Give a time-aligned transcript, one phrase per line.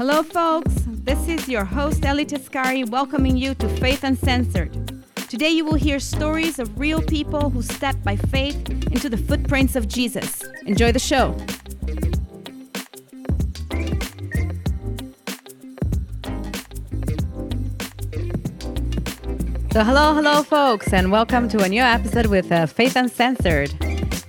[0.00, 0.72] Hello, folks.
[0.86, 4.72] This is your host, Ellie Tascari, welcoming you to Faith Uncensored.
[5.28, 8.56] Today, you will hear stories of real people who stepped by faith
[8.90, 10.42] into the footprints of Jesus.
[10.64, 11.36] Enjoy the show.
[19.72, 23.74] So, hello, hello, folks, and welcome to a new episode with uh, Faith Uncensored.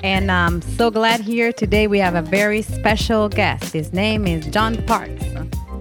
[0.04, 3.72] And I'm so glad here today we have a very special guest.
[3.72, 5.21] His name is John Parks.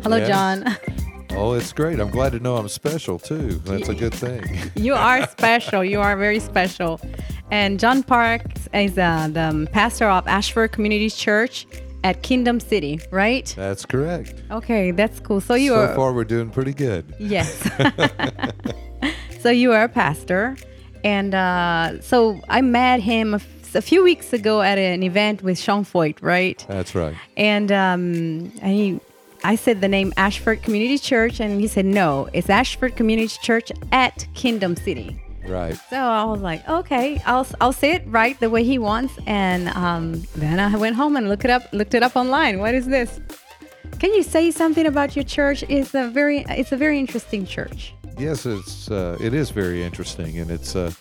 [0.03, 0.29] Hello, Yes.
[0.29, 0.77] John.
[1.33, 2.01] Oh, it's great.
[2.01, 3.61] I'm glad to know I'm special too.
[3.65, 4.43] That's a good thing.
[4.75, 5.85] You are special.
[5.85, 7.01] You are very special.
[7.53, 11.69] And John Parks is uh, the pastor of Ashford Community Church
[12.03, 13.47] at Kingdom City, right?
[13.57, 14.35] That's correct.
[14.51, 15.41] Okay, that's cool.
[15.41, 17.15] So you so are far, we're doing pretty good.
[17.21, 17.49] yes.
[19.41, 20.57] so you are a pastor,
[21.05, 25.85] and uh, so I met him a few weeks ago at an event with Sean
[25.85, 26.63] Feucht, right?
[26.69, 27.15] That's right.
[27.37, 29.01] And um, and he,
[29.43, 33.73] I said the name Ashford Community Church, and he said no, it's Ashford Community Church
[33.93, 35.21] at Kingdom City.
[35.47, 35.75] Right.
[35.89, 39.69] So I was like, okay, I'll I'll say it right the way he wants, and
[39.71, 42.59] um, then I went home and looked it up, looked it up online.
[42.59, 43.21] What is this?
[43.99, 45.65] Can you say something about your church?
[45.69, 47.95] It's a very it's a very interesting church.
[48.19, 50.93] Yes, it's uh, it is very interesting, and it's uh,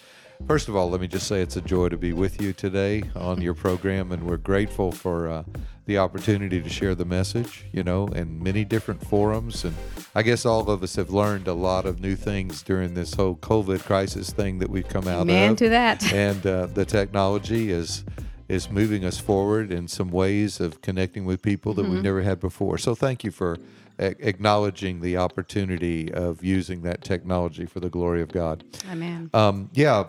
[0.48, 3.04] first of all, let me just say it's a joy to be with you today
[3.16, 5.44] on your program, and we're grateful for uh,
[5.90, 7.66] the opportunity to share the message.
[7.74, 9.76] You know, in many different forums, and
[10.14, 13.36] I guess all of us have learned a lot of new things during this whole
[13.38, 15.58] COVID crisis thing that we've come out Amen of.
[15.58, 16.14] to that.
[16.14, 18.06] and uh, the technology is
[18.48, 21.94] is moving us forward in some ways of connecting with people that Mm-hmm.
[21.96, 22.78] we've never had before.
[22.78, 23.58] So thank you for
[24.00, 28.64] a- acknowledging the opportunity of using that technology for the glory of God.
[28.92, 29.30] Amen.
[29.34, 30.04] Um, yeah.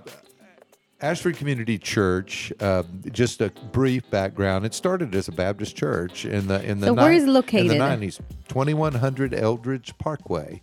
[1.03, 2.53] Ashford Community Church.
[2.61, 4.67] Uh, just a brief background.
[4.67, 7.35] It started as a Baptist church in the in the So where is it in
[7.35, 7.71] located?
[7.71, 8.21] the nineties.
[8.49, 10.61] Twenty one hundred Eldridge Parkway,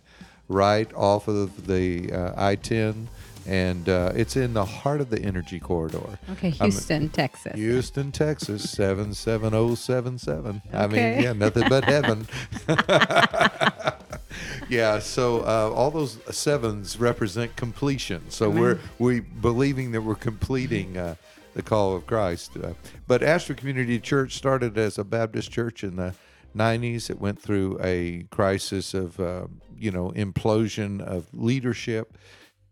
[0.48, 3.08] right off of the uh, I ten,
[3.46, 6.18] and uh, it's in the heart of the energy corridor.
[6.32, 7.54] Okay, Houston, Texas.
[7.54, 10.62] Houston, Texas, 77077.
[10.72, 12.28] I mean, yeah, nothing but heaven.
[14.68, 18.30] yeah, so uh, all those sevens represent completion.
[18.30, 21.14] So we're we believing that we're completing uh,
[21.54, 22.52] the call of Christ.
[22.56, 22.74] Uh,
[23.06, 26.14] but Ashford Community Church started as a Baptist church in the
[26.56, 27.10] 90s.
[27.10, 29.46] It went through a crisis of, uh,
[29.76, 32.16] you know, implosion of leadership,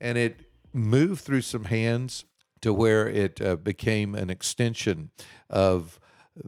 [0.01, 0.41] and it
[0.73, 2.25] moved through some hands
[2.61, 5.11] to where it uh, became an extension
[5.49, 6.01] of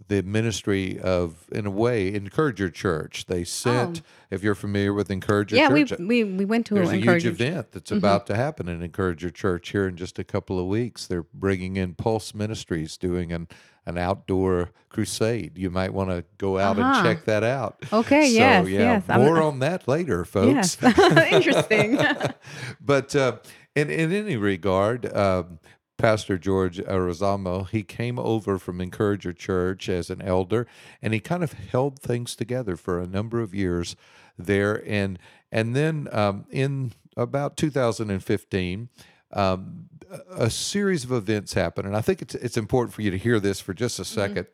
[0.08, 3.24] the ministry of, in a way, Encourager Church.
[3.26, 5.58] They sent, if you're familiar with Encourager Oh.
[5.58, 8.36] yeah, we, Church, we we went to there's a encourage huge event that's about to
[8.36, 11.06] happen in Encourager Church here in just a couple of weeks.
[11.06, 13.48] They're bringing in Pulse Ministries doing an,
[13.86, 15.56] an outdoor crusade.
[15.56, 16.92] You might want to go out Uh-huh.
[16.98, 17.82] and check that out.
[17.92, 19.02] Okay, so, yes, yeah, yes.
[19.08, 20.76] I'm- More on that later, folks.
[20.82, 20.98] Yes,
[21.32, 21.98] interesting.
[22.80, 23.38] but uh,
[23.74, 25.58] in in any regard, um,
[25.98, 30.66] Pastor George Arizamo, he came over from Encourager Church as an elder,
[31.02, 33.96] and he kind of held things together for a number of years
[34.38, 35.18] there, and
[35.50, 38.88] and then um, in about 2015.
[39.30, 39.90] Um,
[40.30, 43.38] a series of events happened, and I think it's it's important for you to hear
[43.38, 44.46] this for just a 2nd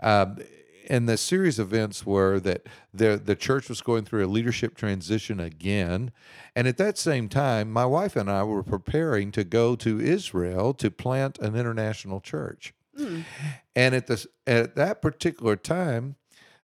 [0.00, 0.38] Um,
[0.88, 4.76] and the series of events were that the the church was going through a leadership
[4.76, 6.12] transition again,
[6.54, 10.74] and at that same time, my wife and I were preparing to go to Israel
[10.74, 12.74] to plant an international church.
[12.96, 13.20] Hmm.
[13.74, 16.16] And at this at that particular time,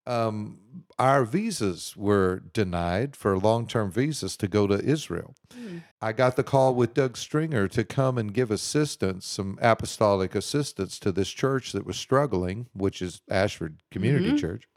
[0.07, 0.59] um,
[0.97, 5.35] our visas were denied for long term visas to go to Israel.
[6.01, 10.97] I got the call with Doug Stringer to come and give assistance, some apostolic assistance
[10.99, 14.67] to this church that was struggling, which is Ashford Community Church.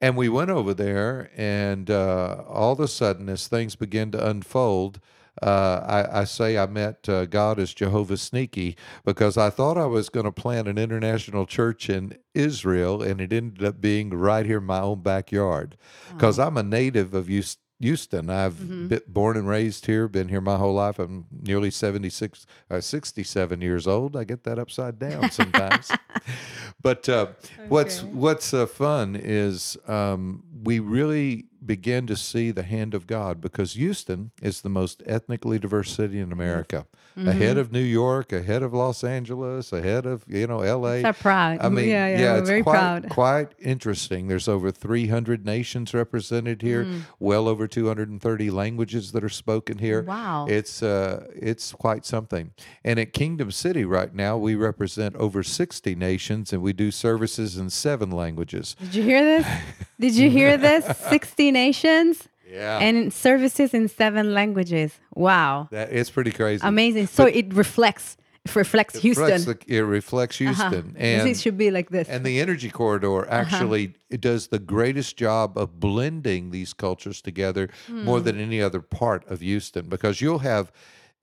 [0.00, 4.28] And we went over there, and uh, all of a sudden, as things began to
[4.28, 5.00] unfold,
[5.42, 9.86] uh, I, I say I met uh, God as Jehovah Sneaky because I thought I
[9.86, 14.46] was going to plant an international church in Israel, and it ended up being right
[14.46, 15.76] here in my own backyard.
[16.12, 17.62] Because I'm a native of Houston.
[17.78, 18.30] Houston.
[18.30, 20.98] I've been born and raised here, been here my whole life.
[20.98, 24.16] I'm nearly 76, uh, 67 years old.
[24.16, 25.90] I get that upside down sometimes.
[26.82, 27.26] but uh,
[27.68, 33.40] what's what's uh, fun is um, we really begin to see the hand of God
[33.40, 36.86] because Houston is the most ethnically diverse city in America,
[37.16, 41.02] ahead of New York, ahead of Los Angeles, ahead of you know L.A.
[41.02, 41.58] So proud.
[41.60, 43.08] I mean, Yeah, yeah, yeah, it's very quite, proud.
[43.08, 44.28] Quite interesting.
[44.28, 47.00] There's over 300 nations represented here, Mm.
[47.18, 50.02] well over 230 languages that are spoken here.
[50.02, 50.46] Wow.
[50.48, 52.52] It's uh, it's quite something.
[52.84, 57.56] And at Kingdom City right now, we represent over 60 nations, and we do services
[57.56, 58.76] in seven languages.
[58.80, 59.46] Did you hear this?
[60.00, 60.84] Did you hear this?
[61.08, 62.14] 60 nations
[62.58, 62.86] Yeah.
[62.86, 64.90] and services in seven languages.
[65.14, 65.68] Wow.
[65.78, 66.62] That is pretty crazy.
[66.74, 67.06] Amazing.
[67.18, 68.16] So it reflects
[68.48, 69.24] it reflects Houston.
[69.26, 70.52] reflects the- it reflects Uh-huh.
[70.70, 70.86] Houston.
[70.96, 72.06] And is- should be like this.
[72.08, 73.40] And the energy corridor Uh-huh.
[73.42, 73.84] actually
[74.16, 77.64] it does the greatest job of blending these cultures together
[78.08, 78.24] more Hmm.
[78.26, 80.70] than any other part of Houston because you'll have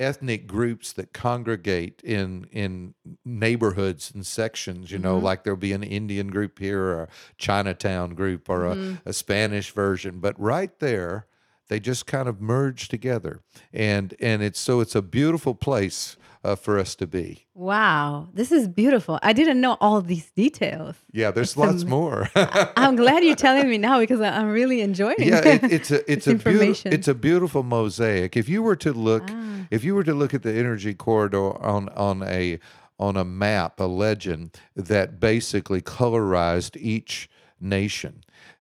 [0.04, 2.94] ethnic groups that congregate in in
[3.26, 5.04] neighborhoods and sections you Mm-hmm.
[5.08, 7.08] know like there'll be an indian group here or a
[7.38, 8.96] chinatown group or Mm-hmm.
[9.06, 11.28] a, a spanish version but right there
[11.70, 13.42] they just kind of merge together
[13.72, 18.28] and and it's so it's a beautiful place uh, for us to be wow.
[18.34, 19.20] This is beautiful.
[19.22, 20.96] I didn't know all these details.
[21.12, 25.42] yeah there's lots more I'm glad you're telling me now because I'm really enjoying yeah
[25.46, 25.64] it.
[25.64, 29.24] it, it's a it's a beautiful it's a beautiful mosaic if you were to look
[29.30, 29.66] Ah.
[29.72, 32.60] if you were to look at the energy corridor on on a
[33.00, 37.30] on a map a legend that basically colorized each
[37.60, 38.23] nation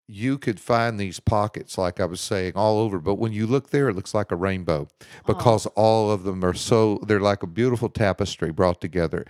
[0.07, 3.69] you could find these pockets like i was saying all over but when you look
[3.71, 4.87] there it looks like a rainbow
[5.25, 5.73] because oh.
[5.75, 9.25] all of them are so they're like a beautiful tapestry brought together.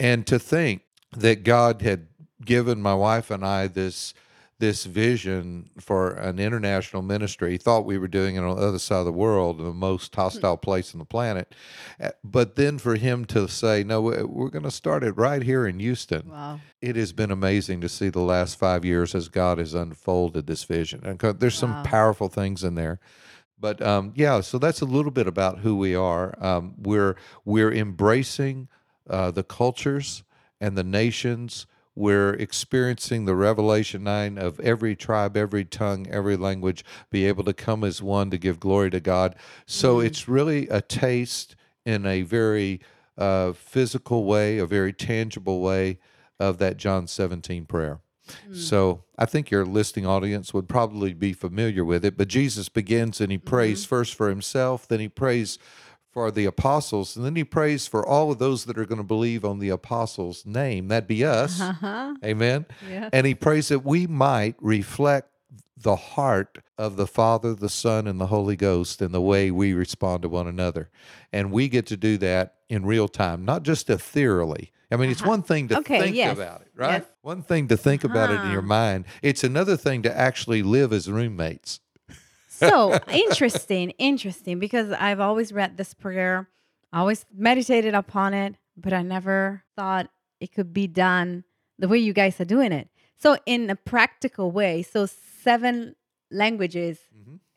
[0.00, 0.82] And to think
[1.16, 2.06] that god had
[2.44, 4.14] given my wife and i this
[4.60, 7.52] this vision for an international ministry.
[7.52, 10.14] He thought we were doing it on the other side of the world, the most
[10.14, 11.52] hostile place on the planet.
[12.00, 15.42] Uh, But then for him to say, no, we- we're going to start it right
[15.42, 16.30] here in Houston.
[16.30, 16.60] wow.
[16.80, 20.64] It has been amazing to see the last five years as God has unfolded this
[20.64, 21.00] vision.
[21.04, 21.82] And there's some Wow.
[21.82, 23.00] powerful things in there.
[23.58, 26.34] But um, yeah, so that's a little bit about who we are.
[26.40, 28.68] Um, we're we're embracing
[29.08, 30.22] uh, the cultures
[30.60, 31.66] and the nations.
[31.96, 37.52] We're experiencing the revelation nine of every tribe, every tongue, every language be able to
[37.52, 39.36] come as one to give glory to God.
[39.66, 40.06] So mm-hmm.
[40.06, 41.54] it's really a taste
[41.84, 42.80] in a very
[43.16, 45.98] uh, physical way, a very tangible way
[46.40, 48.00] of that John 17 prayer.
[48.48, 48.56] Mm.
[48.56, 52.16] So I think your listening audience would probably be familiar with it.
[52.16, 53.46] But Jesus begins and he mm-hmm.
[53.46, 55.58] prays first for himself, then he prays
[56.14, 59.02] for the apostles, and then he prays for all of those that are going to
[59.04, 60.86] believe on the apostles' name.
[60.88, 61.60] That'd be us.
[61.60, 62.14] Uh-huh.
[62.24, 62.66] Amen.
[62.88, 63.10] Yeah.
[63.12, 65.28] And he prays that we might reflect
[65.76, 69.72] the heart of the Father, the Son, and the Holy Ghost in the way we
[69.74, 70.88] respond to one another.
[71.32, 74.70] And we get to do that in real time, not just ethereally.
[74.92, 75.80] I mean, it's one thing to Uh-huh.
[75.80, 77.02] Okay, think yes, about it, right?
[77.02, 77.04] yes.
[77.22, 78.68] One thing to think about it in your Uh-huh.
[78.68, 79.04] mind.
[79.20, 81.80] It's another thing to actually live as roommates.
[82.68, 86.48] So interesting, interesting, because I've always read this prayer,
[86.92, 90.08] always meditated upon it, but I never thought
[90.40, 91.44] it could be done
[91.78, 92.88] the way you guys are doing it.
[93.18, 95.94] So, in a practical way, so seven
[96.30, 96.98] languages.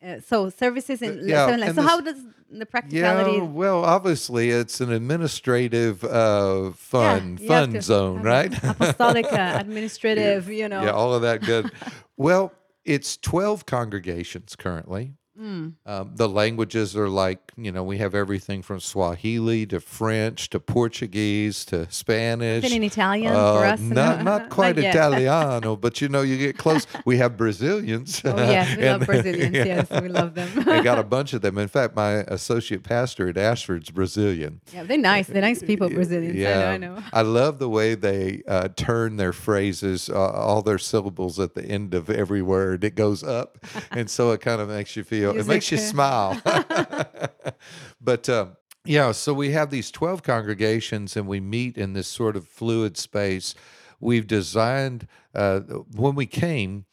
[0.06, 1.30] Uh, so services in Mm-hmm.
[1.30, 1.75] yeah, seven languages.
[1.75, 3.38] So this- how does the practicality?
[3.38, 8.63] Yeah, well, obviously, it's an administrative uh, fun have fun to zone, have right?
[8.63, 10.83] Apostolic, uh, administrative, you know.
[10.83, 11.71] Yeah, all of that good.
[12.15, 12.54] well,
[12.88, 15.13] it's 12 congregations currently.
[15.39, 15.74] Mm.
[15.86, 20.60] Um, the languages are like, you know, we have everything from Swahili to French to
[20.60, 22.63] Portuguese to Spanish.
[22.63, 23.80] Been in Italian Uh, for us?
[23.80, 24.95] Not, not quite yet.
[24.95, 26.88] Italiano, but you know, you get close.
[27.06, 28.22] We have Brazilians.
[28.25, 29.56] Oh, yes, we love Brazilians.
[29.56, 29.66] yeah.
[29.66, 30.50] Yes, we love them.
[30.68, 31.57] I got a bunch of them.
[31.57, 34.62] In fact, my associate pastor at Ashford's Brazilian.
[34.74, 35.28] yeah, they're nice.
[35.28, 36.35] They're nice people, Brazilians.
[36.35, 37.04] I know, I know.
[37.14, 41.64] I love the way they uh, turn their phrases, uh, all their syllables at the
[41.64, 42.83] end of every word.
[42.83, 43.57] It goes up,
[43.92, 45.27] and so it kind of makes you feel.
[45.36, 46.42] It makes you smile.
[48.02, 48.48] but uh,
[48.86, 52.98] yeah, so we have these twelve congregations, and we meet in this sort of fluid
[52.98, 53.54] space.
[54.00, 55.60] We've designed uh,
[55.96, 56.86] when we came,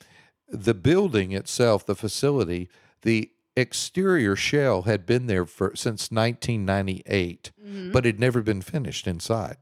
[0.48, 2.68] the building itself, the facility,
[3.02, 7.92] the exterior shell had been there for since 1998 Mm-hmm.
[7.92, 9.56] but it never been finished inside.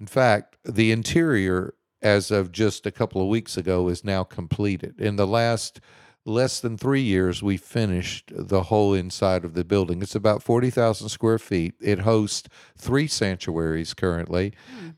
[0.00, 5.00] In fact, the interior, as of just a couple of weeks ago, is now completed.
[5.00, 5.80] In the last
[6.28, 10.02] less than three years, we finished the whole inside of the building.
[10.02, 11.74] It's about 40,000 square feet.
[11.80, 14.52] It hosts three sanctuaries currently,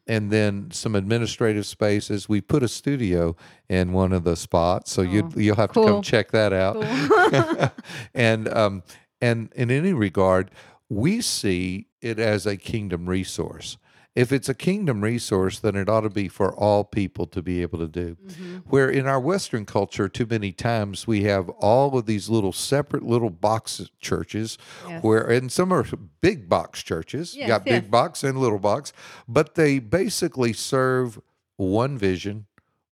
[0.07, 2.29] and then some administrative spaces.
[2.29, 3.37] We put a studio
[3.69, 6.77] in one of the spots, so you you'll have to come check that out.
[8.15, 8.83] and um,
[9.21, 10.51] and in any regard,
[10.89, 13.79] we see it as a kingdom resource.
[14.17, 17.63] If it's a kingdom resource, then it ought to be for all people to be
[17.63, 18.17] able to do.
[18.17, 18.57] Mm-hmm.
[18.69, 23.05] Where in our Western culture, too many times we have all of these little separate
[23.05, 25.03] little box churches, Yes.
[25.05, 25.87] where and some are
[26.21, 27.35] big box churches.
[27.35, 28.93] you Yes, got big box and little box,
[29.29, 31.21] but they basically serve
[31.57, 32.47] one vision,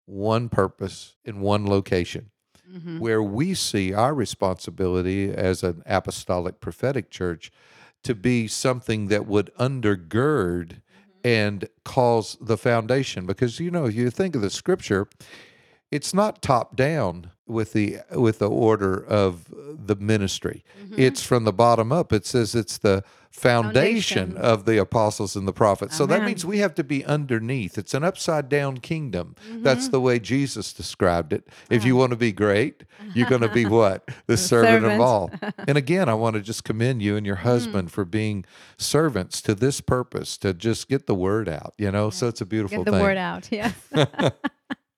[0.04, 2.30] one purpose, in one location
[2.70, 2.98] Mm-hmm.
[2.98, 7.50] where we see our responsibility as an apostolic prophetic church
[8.02, 10.82] to be something that would undergird
[11.26, 13.26] and cause the foundation.
[13.26, 15.08] Because, you know, you think of the scripture,
[15.90, 20.64] it's not top down with the with the order of the ministry.
[20.82, 20.94] Mm-hmm.
[21.00, 22.12] It's from the bottom up.
[22.12, 24.36] It says it's the foundation, Foundation.
[24.38, 25.94] of the apostles and the prophets.
[25.94, 27.76] So that means we have to be underneath.
[27.76, 29.36] It's an upside down kingdom.
[29.46, 29.62] Mm-hmm.
[29.62, 31.46] That's the way Jesus described it.
[31.68, 32.84] If you want to be great,
[33.14, 34.08] you're going to be what?
[34.26, 34.94] The servant servant.
[34.94, 35.30] of all.
[35.68, 37.48] And again, I want to just commend you and your Mm-hmm.
[37.48, 38.44] husband for being
[38.78, 42.08] servants to this purpose to just get the word out, you know?
[42.10, 42.84] So it's a beautiful thing.
[42.84, 43.02] Get the thing.
[43.06, 43.74] word out, yes.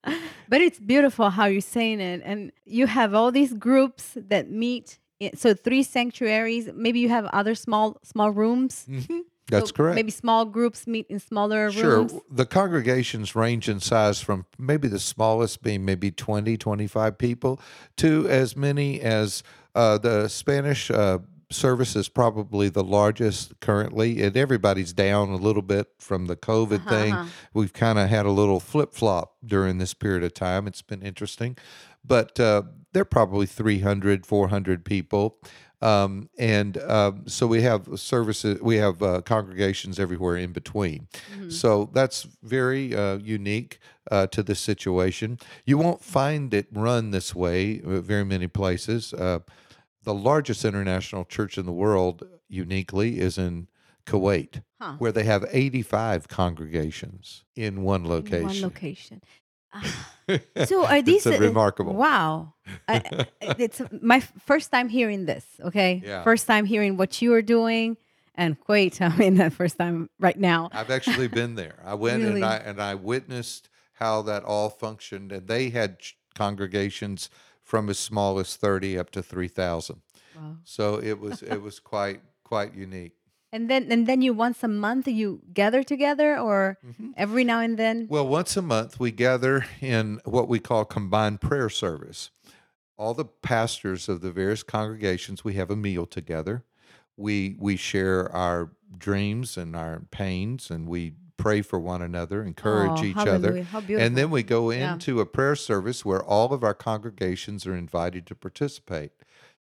[0.49, 4.99] but it's beautiful how you're saying it, and you have all these groups that meet.
[5.35, 6.71] So three sanctuaries.
[6.75, 8.87] Maybe you have other small small rooms.
[8.91, 9.21] Mhm.
[9.51, 9.95] That's So correct.
[9.95, 12.01] Maybe small groups meet in smaller Sure.
[12.01, 12.13] rooms.
[12.13, 12.21] Sure.
[12.31, 17.59] The congregations range in size from maybe the smallest being maybe 20, 25 people
[17.97, 19.43] to as many as
[19.75, 24.23] uh, the Spanish uh, service is probably the largest currently.
[24.23, 27.13] And everybody's down a little bit from the COVID Uh-huh, thing.
[27.13, 27.29] uh-huh.
[27.55, 30.67] We've kind of had a little flip flop during this period of time.
[30.67, 31.57] It's been interesting.
[32.05, 32.63] But uh,
[32.93, 35.39] they're probably 300, 400 people.
[35.81, 41.07] Um, and um, so we have services, we have uh, congregations everywhere in between.
[41.33, 41.51] Mm-hmm.
[41.51, 43.79] So that's very uh, unique
[44.11, 45.39] uh, to this situation.
[45.65, 49.15] You won't find it run this way uh, very many places.
[50.09, 53.69] The largest international church in the world, uniquely, is in
[54.07, 54.95] Kuwait, Huh.
[54.99, 58.47] where they have 85 congregations in one In location.
[58.47, 59.21] One location.
[59.75, 60.09] Ah.
[60.65, 61.93] So are these It's, uh, remarkable.
[61.95, 62.55] Wow,
[62.89, 63.27] I-
[63.59, 65.45] it's my first time hearing this.
[65.63, 66.23] Okay, Yeah.
[66.23, 67.99] first time hearing what you are doing,
[68.35, 69.01] and Kuwait.
[69.07, 70.71] I mean, the first time right now.
[70.73, 71.77] I've actually been there.
[71.85, 72.41] I went Really?
[72.43, 73.69] and I and I witnessed
[74.01, 75.99] how that all functioned, and they had
[76.35, 77.29] congregations
[77.69, 80.01] from as small as thirty up to three thousand.
[80.35, 80.57] Wow.
[80.65, 83.13] So it was it was quite quite unique.
[83.53, 87.11] And then and then you once a month you gather together, or Mm-hmm.
[87.17, 88.07] every now and then.
[88.09, 92.31] Well, once a month we gather in what we call combined prayer service.
[92.97, 96.65] All the pastors of the various congregations we have a meal together.
[97.17, 103.01] We we share our dreams and our pains, and we pray for one another, encourage
[103.01, 103.53] Oh, each other.
[103.55, 103.65] hallelujah.
[103.65, 104.01] Beautiful.
[104.01, 104.93] And then we go Yeah.
[104.93, 109.13] into a prayer service where all of our congregations are invited to participate.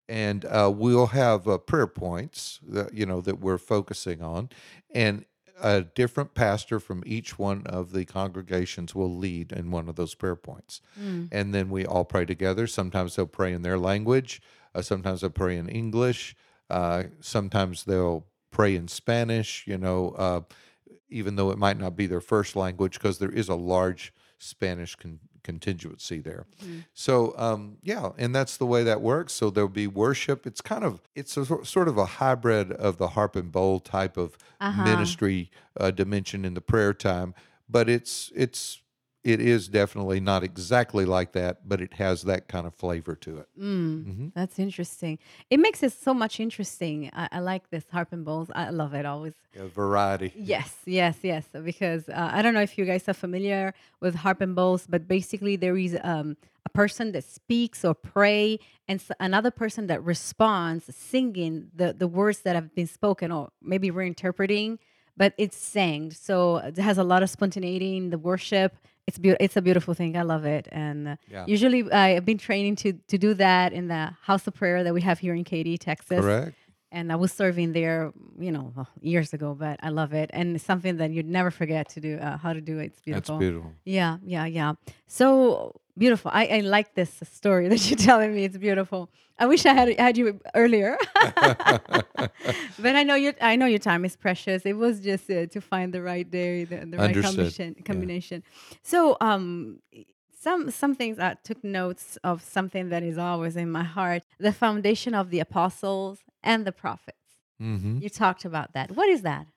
[0.09, 4.49] And uh, we'll have uh, prayer points that, you know, that we're focusing on.
[4.95, 5.25] And
[5.61, 10.15] a different pastor from each one of the congregations will lead in one of those
[10.15, 10.81] prayer points.
[10.99, 11.27] Mm.
[11.31, 12.67] And then we all pray together.
[12.67, 14.41] Sometimes they'll pray in their language.
[14.73, 16.35] Uh, sometimes they'll pray in English.
[16.69, 20.41] Uh, sometimes they'll pray in Spanish, you know, uh,
[21.09, 24.95] even though it might not be their first language, because there is a large Spanish
[24.95, 26.45] con- contingency there.
[26.61, 26.79] Mm-hmm.
[26.93, 29.33] So, um, yeah, and that's the way that works.
[29.33, 30.45] So there'll be worship.
[30.45, 34.17] It's kind of it's a sort of a hybrid of the harp and bowl type
[34.17, 34.83] of Uh-huh.
[34.83, 35.49] ministry
[35.79, 37.33] uh, dimension in the prayer time,
[37.69, 38.81] but it's it's
[39.33, 43.31] it is definitely not exactly like that, but it has that kind of flavor to
[43.41, 43.47] it.
[43.59, 44.27] Mm, Mhm.
[44.33, 45.19] That's interesting.
[45.49, 47.09] It makes it so much interesting.
[47.21, 48.49] I, I like this harp and bowls.
[48.55, 49.33] I love it always.
[49.59, 50.29] A variety.
[50.35, 51.43] Yes, yes, yes.
[51.71, 55.01] Because uh, I don't know if you guys are familiar with harp and bowls, but
[55.17, 59.99] basically there is um, a person that speaks or pray, and s- another person that
[60.03, 64.77] responds, singing the the words that have been spoken, or maybe reinterpreting,
[65.21, 66.11] but it's sang.
[66.11, 68.71] So it has a lot of spontaneity in the worship.
[69.07, 69.43] It's beautiful.
[69.45, 70.17] It's a beautiful thing.
[70.17, 70.67] I love it.
[70.71, 71.45] And uh, Yeah.
[71.47, 75.01] usually I've been training to to do that in the house of prayer that we
[75.01, 76.55] have here in Katy, Texas Correct.
[76.91, 79.55] and I was serving there, you know, years ago.
[79.55, 82.17] But I love it, and it's something that you'd never forget to do.
[82.17, 82.85] Uh, how to do it?
[82.87, 83.35] It's beautiful.
[83.35, 83.71] That's beautiful.
[83.85, 84.73] Yeah, yeah, yeah.
[85.07, 86.31] So beautiful.
[86.33, 88.43] I, I like this story that you're telling me.
[88.45, 89.09] It's beautiful.
[89.39, 90.97] I wish I had had you earlier,
[92.79, 94.63] but I know your I know your time is precious.
[94.65, 97.23] It was just uh, to find the right day, the, the right Understood.
[97.23, 97.75] combination.
[97.77, 97.83] Yeah.
[97.83, 98.43] Combination.
[98.83, 99.79] So um.
[100.39, 104.53] Some some things I took notes of something that is always in my heart: the
[104.53, 107.17] foundation of the apostles and the prophets.
[107.59, 108.91] hmm You talked about that.
[108.91, 109.47] What is that?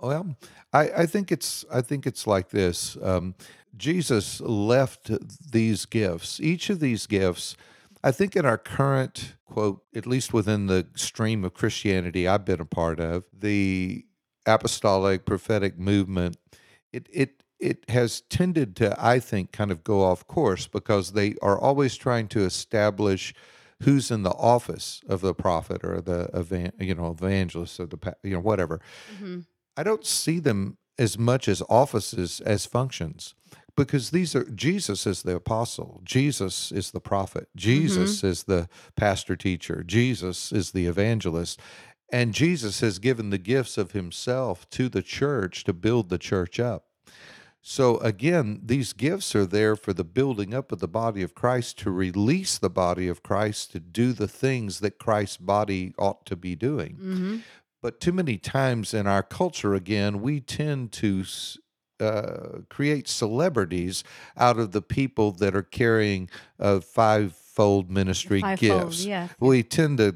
[0.00, 0.36] Well,
[0.72, 2.96] I, I think it's I think it's like this.
[3.02, 3.34] Um,
[3.76, 5.10] Jesus left
[5.52, 6.40] these gifts.
[6.40, 7.56] Each of these gifts,
[8.02, 12.60] I think, in our current quote, at least within the stream of Christianity I've been
[12.60, 14.04] a part of, the
[14.46, 16.36] apostolic prophetic movement,
[16.92, 21.34] it it it has tended to, I think, kind of go off course because they
[21.42, 23.34] are always trying to establish
[23.82, 28.34] who's in the office of the prophet or the you know evangelist or the you
[28.34, 28.80] know whatever.
[29.78, 33.34] I don't see them as much as offices as functions
[33.76, 39.36] because these are Jesus is the apostle, Jesus is the prophet, Jesus is the pastor
[39.36, 41.60] teacher, Jesus is the evangelist.
[42.10, 46.58] And Jesus has given the gifts of himself to the church to build the church
[46.58, 46.86] up.
[47.60, 51.78] So again, these gifts are there for the building up of the body of Christ
[51.80, 56.34] to release the body of Christ to do the things that Christ's body ought to
[56.34, 56.94] be doing.
[56.94, 57.36] Mm-hmm.
[57.80, 61.24] But too many times in our culture, again, we tend to
[62.00, 64.04] uh, create celebrities
[64.36, 68.58] out of the people that are carrying a fivefold ministry Fivefold,
[68.90, 69.04] gifts.
[69.04, 69.30] yes.
[69.40, 70.14] We tend to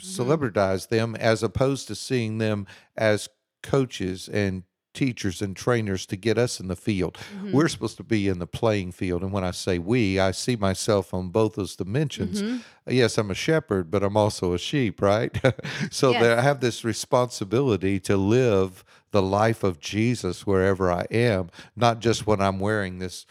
[0.00, 3.28] celebritize them as opposed to seeing them as
[3.62, 4.62] coaches and
[4.98, 7.16] teachers and trainers to get us in the field.
[7.36, 7.52] Mm-hmm.
[7.52, 9.22] We're supposed to be in the playing field.
[9.22, 12.42] And when I say we, I see myself on both those dimensions.
[12.42, 12.58] Mm-hmm.
[12.88, 15.30] Yes, I'm a shepherd, but I'm also a sheep, right?
[15.92, 16.22] so Yes.
[16.22, 22.00] that I have this responsibility to live the life of Jesus wherever I am, not
[22.00, 23.24] just when I'm wearing this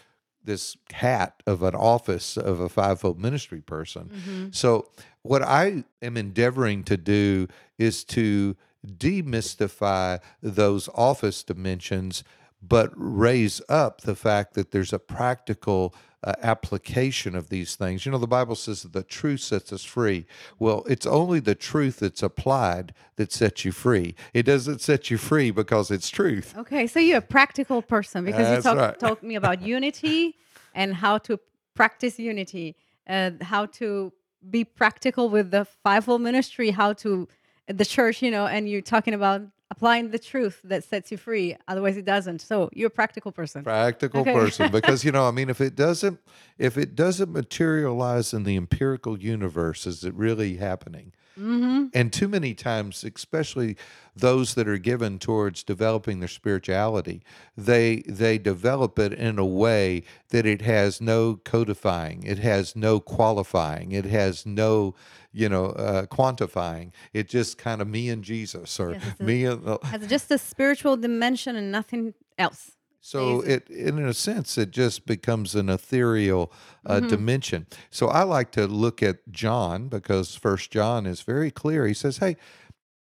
[0.44, 4.04] this hat of an office of a fivefold ministry person.
[4.08, 4.46] Mm-hmm.
[4.52, 4.88] So
[5.20, 8.56] what I am endeavoring to do is to
[8.86, 12.22] demystify those office dimensions
[12.60, 15.94] but raise up the fact that there's a practical
[16.24, 18.04] uh, application of these things.
[18.04, 20.26] You know, the Bible says that the truth sets us free.
[20.58, 24.16] Well, it's only the truth that's applied that sets you free.
[24.34, 26.56] It doesn't set you free because it's truth.
[26.58, 28.98] Okay, so you're a practical person because That's you talk, right.
[28.98, 30.36] told me about unity
[30.74, 31.38] and how to
[31.74, 32.74] practice unity,
[33.08, 34.12] uh, how to
[34.50, 37.28] be practical with the fivefold ministry, how to
[37.68, 41.56] the church, you know, and you're talking about applying the truth that sets you free.
[41.68, 42.40] Otherwise, it doesn't.
[42.40, 43.62] So you're a practical person.
[43.64, 44.32] practical Okay.
[44.32, 46.18] person because you know i mean if it doesn't
[46.58, 51.86] if it doesn't materialize in the empirical universe is it really happening Mm-hmm.
[51.94, 53.76] and too many times especially
[54.16, 57.22] those that are given towards developing their spirituality
[57.56, 62.98] they they develop it in a way that it has no codifying it has no
[62.98, 64.94] qualifying it has no
[65.32, 69.44] you know uh, quantifying it just kind of me and jesus or Yes, a- me
[69.44, 72.72] and the, Has just a spiritual dimension and nothing else.
[73.08, 73.50] So Amazing.
[73.52, 76.52] it, in a sense, it just becomes an ethereal
[76.84, 77.66] uh, dimension.
[77.90, 81.86] So I like to look at John because First John is very clear.
[81.86, 82.36] He says, "Hey,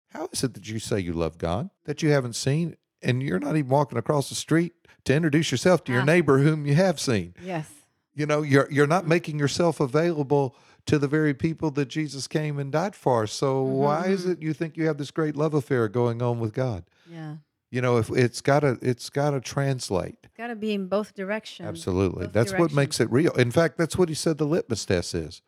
[0.10, 3.40] how is it that you say you love God that you haven't seen, and you're
[3.40, 4.74] not even walking across the street
[5.06, 6.06] to introduce yourself to your Ah.
[6.14, 7.34] neighbor whom you have seen?
[7.44, 7.68] Yes.
[8.14, 10.56] You know, you're you're not making yourself available."
[10.90, 13.26] To the very people that Jesus came and died for.
[13.26, 16.54] So, why is it you think you have this great love affair going on with
[16.54, 16.84] God?
[17.12, 17.38] Yeah.
[17.76, 20.16] You know, if it's gotta, it's gotta translate.
[20.38, 21.68] Got to be in both directions.
[21.68, 22.28] Absolutely.
[22.28, 23.34] both That's what makes it real.
[23.34, 25.42] In fact, that's what he said the litmus test is.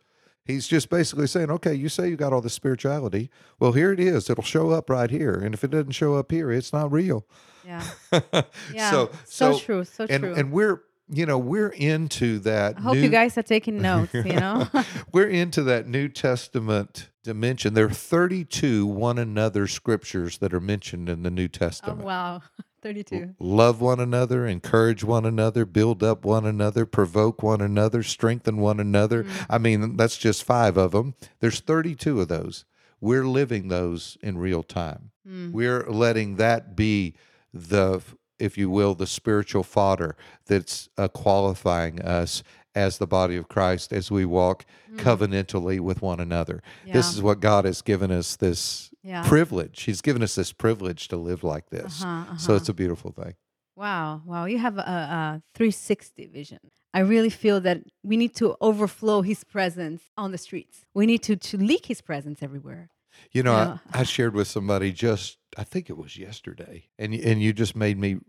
[0.44, 3.30] He's just basically saying, okay, you say you got all this spirituality.
[3.62, 4.30] Well, here it is.
[4.30, 5.36] It'll show up right here.
[5.36, 7.26] And if it doesn't show up here, it's not real.
[7.66, 7.84] Yeah.
[8.74, 8.92] Yeah.
[8.92, 10.34] So, So true, so and, true.
[10.34, 12.78] And we're, you know, we're into that.
[12.78, 14.68] I hope new, you guys are taking notes, you know?
[15.12, 17.74] we're into that New Testament dimension.
[17.74, 22.00] There are 32 one another scriptures that are mentioned in the New oh, Testament.
[22.00, 22.42] wow.
[22.84, 23.36] 32.
[23.40, 28.80] love one another, encourage one another, build up one another, provoke one another, strengthen one
[28.80, 29.24] another.
[29.24, 29.46] Mm.
[29.50, 31.16] I mean, that's just five of them.
[31.40, 32.66] There's 32 of those.
[33.02, 35.12] We're living those in real time.
[35.28, 35.52] Mm.
[35.52, 37.16] We're letting that be
[37.52, 38.02] the,
[38.40, 42.44] if you will, the spiritual fodder that's uh, qualifying us
[42.76, 44.66] as the body of Christ as we walk
[44.98, 46.62] covenantally with one another.
[46.86, 49.24] This is what God has given us this Yeah.
[49.28, 49.84] privilege.
[49.84, 52.04] He's given us this privilege to live like this.
[52.04, 52.58] Uh-huh, So uh-huh.
[52.60, 53.34] it's a beautiful thing.
[53.76, 54.22] Wow.
[54.26, 54.46] Wow.
[54.46, 56.60] You have a, a 360 vision.
[56.94, 60.86] I really feel that we need to overflow his presence on the streets.
[60.94, 62.90] We need to, to leak his presence everywhere.
[63.32, 63.78] You know, Yeah.
[63.94, 67.76] I, I shared with somebody just I think it was yesterday, and and you just
[67.76, 68.20] made me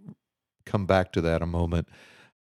[0.67, 1.89] come back to that a moment.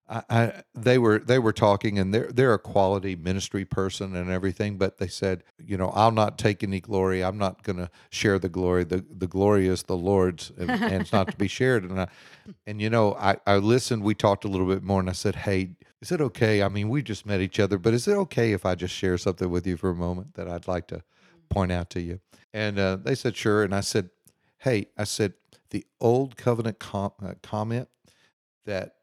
[0.09, 4.31] I, I they were they were talking, and they're they're a quality ministry person and
[4.31, 7.23] everything, but they said, you know, I'll not take any glory.
[7.23, 8.85] I'm not going to share the glory.
[8.85, 11.85] the The glory is the Lord's, and, and it's not to be shared.
[11.85, 12.09] And I,
[12.67, 14.03] and you know, I I listened.
[14.03, 15.73] We talked a little bit more, and I said, hey.
[16.03, 16.63] Is it okay?
[16.63, 19.19] I mean, we just met each other, but is it okay if I just share
[19.19, 21.03] something with you for a moment that I'd like to
[21.51, 22.21] point out to you?
[22.55, 23.63] And uh, they said, sure.
[23.63, 24.11] And I said,
[24.61, 25.35] hey, I said,
[25.71, 27.89] the old covenant com- uh, comment
[28.67, 28.97] that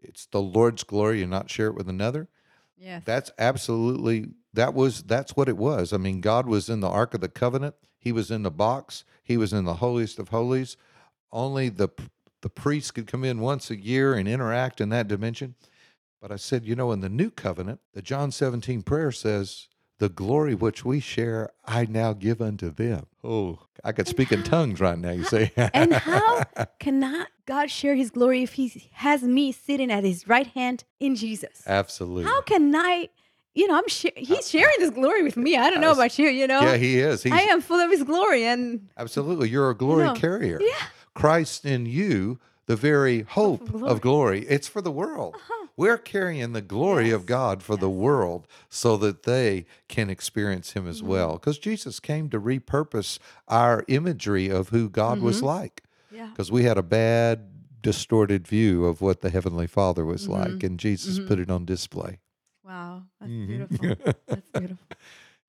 [0.00, 2.28] it's the Lord's glory and not share it with another.
[2.76, 3.00] Yeah.
[3.04, 5.92] That's absolutely, that was, that's what it was.
[5.92, 7.74] I mean, God was in the Ark of the Covenant.
[7.98, 9.04] He was in the box.
[9.22, 10.76] He was in the holiest of holies.
[11.32, 11.88] Only the,
[12.42, 15.54] the priest could come in once a year and interact in that dimension.
[16.20, 20.08] But I said, you know, in the new covenant, the John 17 prayer says, the
[20.08, 23.06] glory which we share, I now give unto them.
[23.24, 25.50] Oh, I could speak in tongues right now, you see.
[25.56, 26.44] and how
[26.78, 31.16] cannot God share his glory if he has me sitting at his right hand in
[31.16, 31.62] Jesus?
[31.66, 32.24] Absolutely.
[32.24, 33.08] How can I,
[33.54, 35.56] you know, I'm sh- he's sharing this glory with me.
[35.56, 36.60] I don't know about you, you know?
[36.60, 37.22] Yeah, he is.
[37.24, 39.48] He's I am full of his glory and absolutely.
[39.48, 40.60] You're a glory know, carrier.
[40.60, 40.74] yeah.
[41.14, 43.90] Christ in you, the very hope glory.
[43.90, 44.46] of glory.
[44.48, 45.34] It's for the world.
[45.36, 45.66] Uh-huh.
[45.78, 50.88] We're carrying the glory of God for the world so that they can experience Him
[50.88, 51.34] as well.
[51.34, 55.84] Because Jesus came to repurpose our imagery of who God was like.
[56.10, 56.30] Yeah.
[56.32, 60.32] Because we had a bad, distorted view of what the Heavenly Father was Mm-hmm.
[60.54, 62.18] like, and Jesus put it on display.
[62.64, 63.46] Wow, that's Mhm.
[63.46, 63.96] beautiful.
[64.28, 64.86] That's beautiful.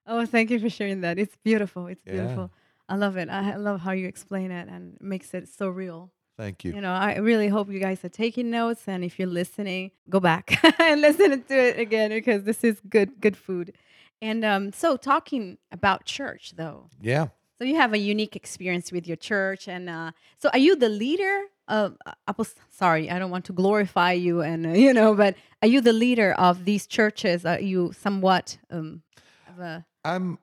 [0.06, 1.18] Oh, thank you for sharing that.
[1.18, 1.88] It's beautiful.
[1.88, 2.14] It's Yeah.
[2.14, 2.52] beautiful.
[2.88, 3.30] I love it.
[3.30, 6.12] I love how you explain it and makes it so real.
[6.40, 6.74] Thank you.
[6.74, 10.22] You know, I really hope you guys are taking notes and if you're listening, go
[10.22, 13.76] back and listen to it again because this is good good food.
[14.22, 16.90] And um so talking about church though.
[17.02, 17.28] Yeah.
[17.58, 20.88] So you have a unique experience with your church, and uh, so are you the
[20.88, 21.98] leader of?
[22.06, 25.68] Uh, apost- sorry, I don't want to glorify you, and uh, you know, but are
[25.68, 27.46] you the leader of these churches?
[27.46, 29.02] Are you somewhat um,
[29.46, 29.86] of a?
[30.06, 30.40] I'm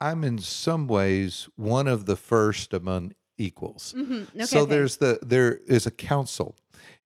[0.00, 3.94] I'm in some ways one of the first among equals.
[3.96, 4.70] Mhm, okay, so okay.
[4.70, 6.56] there's the there is a council.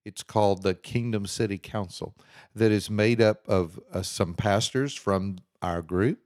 [0.05, 2.15] It's called the Kingdom City Council
[2.55, 6.21] that is made up of uh, some pastors from our group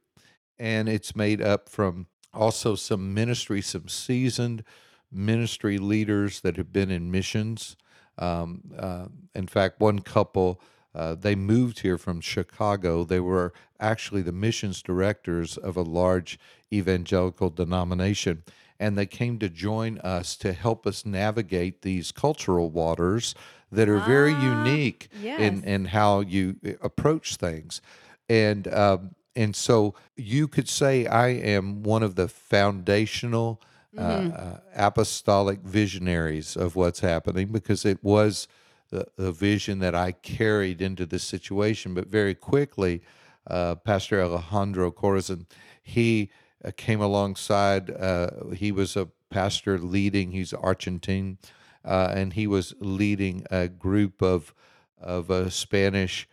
[0.58, 4.64] and it's made up from also some ministry, some seasoned
[5.10, 7.76] ministry leaders that have been in missions.
[8.18, 10.60] Um, uh, in fact, one couple
[10.94, 13.02] uh, they moved here from Chicago.
[13.02, 16.38] They were actually the missions directors of a large
[16.72, 18.44] evangelical denomination,
[18.80, 23.34] and they came to join us to help us navigate these cultural waters
[23.70, 25.08] that are very Ah, unique
[25.38, 25.64] in yes.
[25.64, 27.80] in how you uh, approach things,
[28.28, 33.60] and um, and so you could say I am one of the foundational
[33.96, 38.48] uh, uh, apostolic visionaries of what's happening because it was
[38.90, 41.94] the, the vision that I carried into this situation.
[41.94, 43.02] But very quickly,
[43.46, 45.46] uh, Pastor Alejandro Corazon,
[45.82, 46.30] he
[46.64, 47.90] uh, came alongside.
[47.90, 50.32] Uh, he was a pastor leading.
[50.32, 51.38] He's Argentine,
[51.84, 54.54] uh, and he was leading a group of
[55.00, 56.28] of uh, Spanish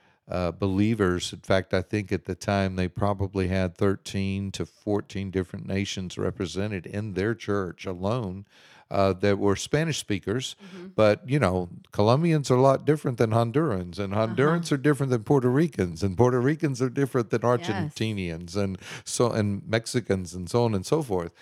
[0.59, 1.33] believers.
[1.33, 6.17] In fact, I think at the time they probably had 13 to 14 different nations
[6.17, 8.45] represented in their church alone
[8.91, 10.55] uh, that were Spanish speakers.
[10.95, 15.23] But, you know, Colombians are a lot different than Hondurans, and Hondurans are different than
[15.23, 20.65] Puerto Ricans, and Puerto Ricans are different than Argentinians, and so and Mexicans, and so
[20.65, 21.33] on and so forth.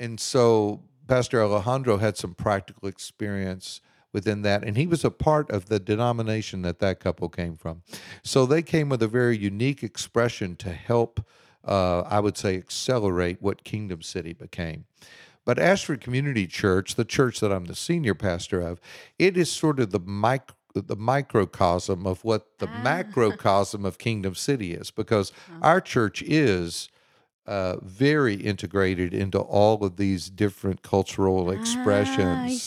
[0.00, 3.80] And so Pastor Alejandro had some practical experience
[4.12, 7.82] within that, and he was a part of the denomination that that couple came from.
[8.22, 11.24] So they came with a very unique expression to help,
[11.64, 14.86] uh, I would say, accelerate what Kingdom City became.
[15.48, 18.82] But Ashford Community Church, the church that I'm the senior pastor of,
[19.18, 22.82] it is sort of the mic- the microcosm of what the ah.
[22.82, 25.60] macrocosm of Kingdom City is, because uh-huh.
[25.62, 26.90] our church is
[27.46, 32.62] uh, very integrated into all of these different cultural ah, expressions.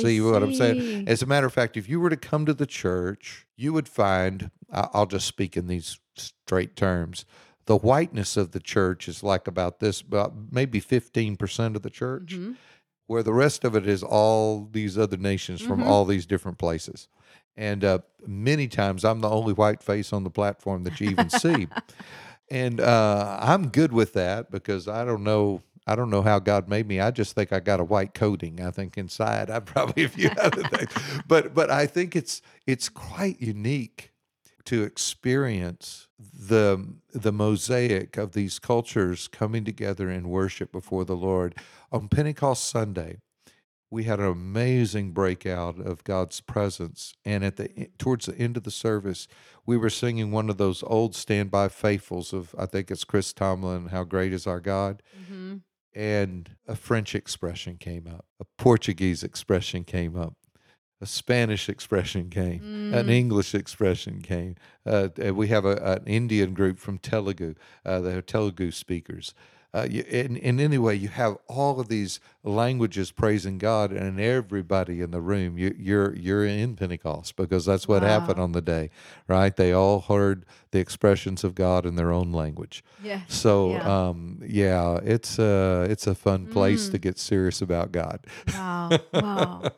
[0.00, 1.08] see, I what I'm saying?
[1.08, 3.88] As a matter of fact, if you were to come to the church, you would
[3.88, 7.24] find, I'll just speak in these straight terms,
[7.66, 12.34] the whiteness of the church is like about this, about maybe 15% of the church,
[12.36, 12.56] Mhm.
[13.06, 15.86] where the rest of it is all these other nations from Mhm.
[15.86, 17.08] all these different places.
[17.56, 21.30] And uh, many times I'm the only white face on the platform that you even
[21.30, 21.68] see.
[22.50, 25.62] And uh, I'm good with that because I don't know.
[25.86, 27.00] I don't know how God made me.
[27.00, 28.60] I just think I got a white coating.
[28.60, 30.90] I think inside I probably a few other things,
[31.26, 34.12] but but I think it's it's quite unique
[34.66, 41.54] to experience the the mosaic of these cultures coming together in worship before the Lord
[41.92, 43.18] on Pentecost Sunday.
[43.90, 48.64] We had an amazing breakout of God's presence, and at the towards the end of
[48.64, 49.28] the service,
[49.66, 53.88] we were singing one of those old standby faithfuls of I think it's Chris Tomlin.
[53.88, 55.02] How great is our God!
[55.30, 55.60] Mhm.
[55.96, 60.34] and a French expression came up, a Portuguese expression came up,
[61.04, 62.60] a Spanish expression came,
[62.94, 63.10] an Mm.
[63.10, 64.56] English expression came.
[64.86, 65.08] Uh,
[65.40, 69.34] we have a, an Indian group from Telugu, uh, the Telugu speakers.
[69.74, 75.00] Uh, you, and, and anyway, you have all of these languages praising God, and everybody
[75.00, 78.90] in the room, you, you're you're in Pentecost because that's what happened on the day,
[79.26, 79.56] right?
[79.56, 82.84] They all heard the expressions of God in their own language.
[83.02, 83.22] Yeah.
[83.26, 84.08] So Yeah.
[84.08, 87.02] um, yeah, it's a it's a fun place to Mm.
[87.02, 88.20] get serious about God.
[88.52, 88.90] Wow.
[89.12, 89.72] Wow.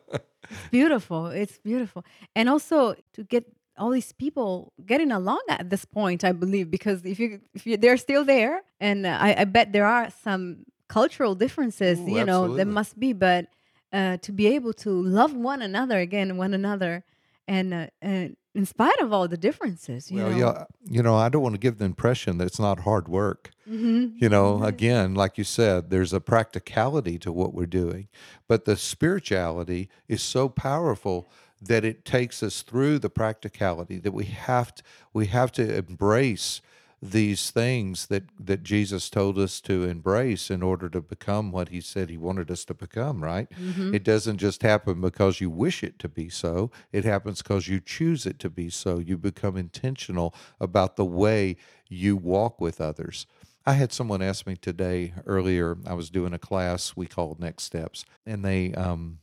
[0.49, 1.27] It's beautiful.
[1.27, 2.05] It's beautiful.
[2.35, 3.45] And also to get
[3.77, 7.77] all these people getting along at this point, I believe, because if you if you
[7.77, 12.43] they're still there, and I, I bet there are some cultural differences, Ooh, you know,
[12.43, 12.57] absolutely.
[12.57, 13.47] there must be, but
[13.93, 17.03] uh, to be able to love one another again, one another,
[17.47, 20.09] and uh, and in spite of all the differences.
[20.09, 20.37] You well, know?
[20.37, 23.51] yeah, you know, I don't want to give the impression that it's not hard work.
[23.69, 24.13] Mhm.
[24.17, 28.07] You know, again, like you said, there's a practicality to what we're doing,
[28.47, 31.29] but the spirituality is so powerful
[31.61, 36.61] that it takes us through the practicality that we have to we have to embrace
[37.01, 41.79] these things that that Jesus told us to embrace in order to become what he
[41.79, 43.47] said he wanted us to become, right?
[43.93, 46.71] It doesn't just happen because you wish it to be so.
[46.91, 48.97] It happens because you choose it to be so.
[48.97, 53.27] You become intentional about the way you walk with others.
[53.65, 55.77] I had someone ask me today earlier.
[55.85, 59.19] I was doing a class we called Next Steps, and they um,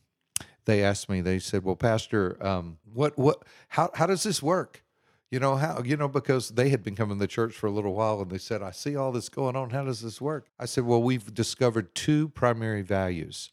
[0.66, 1.20] they asked me.
[1.20, 4.82] They said, "Well, Pastor, um, what what how how does this work?"
[5.30, 7.94] You know how you know because they had been coming to church for a little
[7.94, 9.70] while, and they said, "I see all this going on.
[9.70, 13.50] How does this work?" I said, "Well, we've discovered two primary values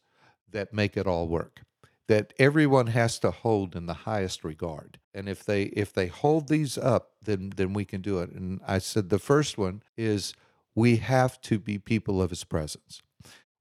[0.50, 1.62] that make it all work."
[2.08, 6.48] that everyone has to hold in the highest regard and if they if they hold
[6.48, 10.34] these up then then we can do it and i said the first one is
[10.74, 13.02] we have to be people of his presence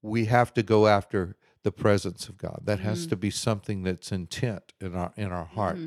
[0.02, 4.12] we have to go after the presence of god that has to be something that's
[4.12, 5.78] intent in our in our heart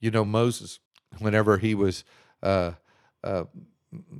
[0.00, 0.80] you know moses
[1.18, 2.04] whenever he was
[2.42, 2.72] uh
[3.22, 3.44] uh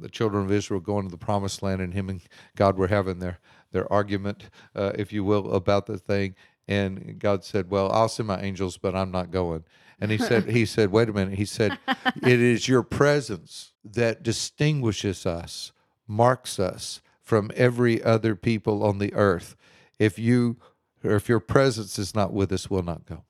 [0.01, 2.21] the children of Israel going to the promised land, and him and
[2.57, 3.39] God were having their
[3.73, 6.35] their argument, uh, if you will, about the thing.
[6.69, 9.65] And God said, "Well, I'll send my angels, but I'm not going."
[10.01, 11.79] And he said, "He said, wait a minute." He said,
[12.23, 15.73] "It is your presence that distinguishes us,
[16.07, 19.57] marks us from every other people on the earth.
[19.99, 20.57] If you
[21.05, 23.25] or if your presence is not with us, we'll not go."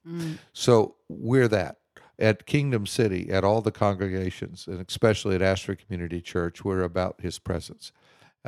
[0.53, 1.79] So we're that
[2.19, 7.21] at Kingdom City, at all the congregations, and especially at Ashford Community Church, we're about
[7.21, 7.93] His presence.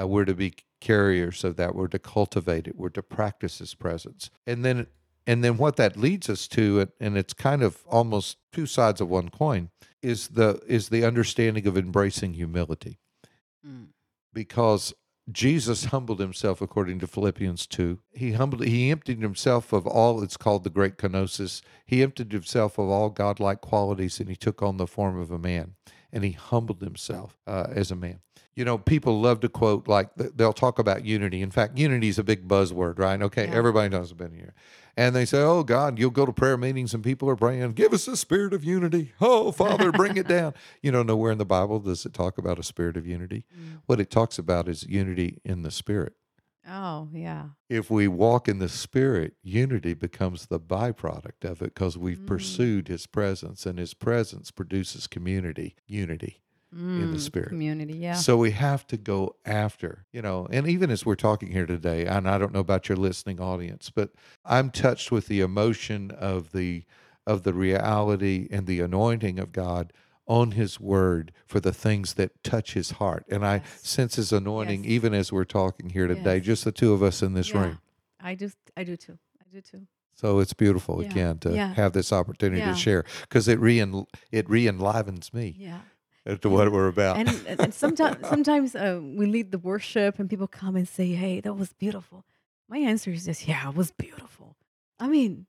[0.01, 1.75] Uh, we're to be carriers of that.
[1.75, 2.77] We're to cultivate it.
[2.77, 4.87] We're to practice His presence, and then
[5.29, 9.01] and then what that leads us to, and- and it's kind of almost two sides
[9.01, 13.01] of one coin, is the is the understanding of embracing humility,
[13.67, 13.89] Mm.
[14.33, 14.95] because
[15.31, 17.99] Jesus humbled himself according to Philippians 2.
[18.13, 21.63] He humbled he emptied himself of all it's called the great kenosis.
[21.85, 25.39] He emptied himself of all godlike qualities and he took on the form of a
[25.39, 25.75] man
[26.13, 28.21] and he humbled himself uh, as a man.
[28.55, 31.43] You know, people love to quote like they'll talk about unity.
[31.43, 33.21] In fact, unity is a big buzzword, right?
[33.21, 33.55] Okay, Yeah.
[33.55, 34.55] everybody knows about here.
[34.97, 37.93] And they say, "Oh God, you'll go to prayer meetings and people are praying, give
[37.93, 39.13] us a spirit of unity.
[39.21, 42.59] Oh Father, bring it down." You know, nowhere in the Bible does it talk about
[42.59, 43.45] a spirit of unity.
[43.53, 43.81] Mm.
[43.87, 46.13] What it talks about is unity in the spirit.
[46.69, 47.47] Oh, yeah.
[47.69, 52.27] If we walk in the spirit, unity becomes the byproduct of it because we've mm.
[52.27, 57.49] pursued his presence and his presence produces community, unity in the Mm, spirit.
[57.51, 58.15] Community, yeah.
[58.15, 62.07] So we have to go after, you know, and even as we're talking here today,
[62.07, 64.11] and I don't know about your listening audience, but
[64.45, 66.85] I'm touched with the emotion of the
[67.27, 69.93] of the reality and the anointing of God
[70.29, 73.25] on his word for the things that touch his heart.
[73.29, 74.91] And I sense his anointing Yes.
[74.93, 76.47] even as we're talking here today, Yes.
[76.47, 77.61] just the two of us in this yeah.
[77.61, 77.79] room.
[78.21, 78.51] I do.
[78.77, 79.19] I do too.
[79.41, 79.87] I do too.
[80.15, 81.11] So it's beautiful Yeah.
[81.11, 81.75] again to Yeah.
[81.75, 83.81] have this opportunity to share because it re
[84.33, 85.81] it re-enlivens me Yeah.
[86.27, 87.17] As to what we're about.
[87.17, 87.29] And,
[87.61, 91.55] and- sometimes, sometimes uh, we lead the worship, and people come and say, "Hey, that
[91.55, 92.25] was beautiful."
[92.69, 94.57] My answer is just, "Yeah, it was beautiful."
[94.99, 95.47] I mean,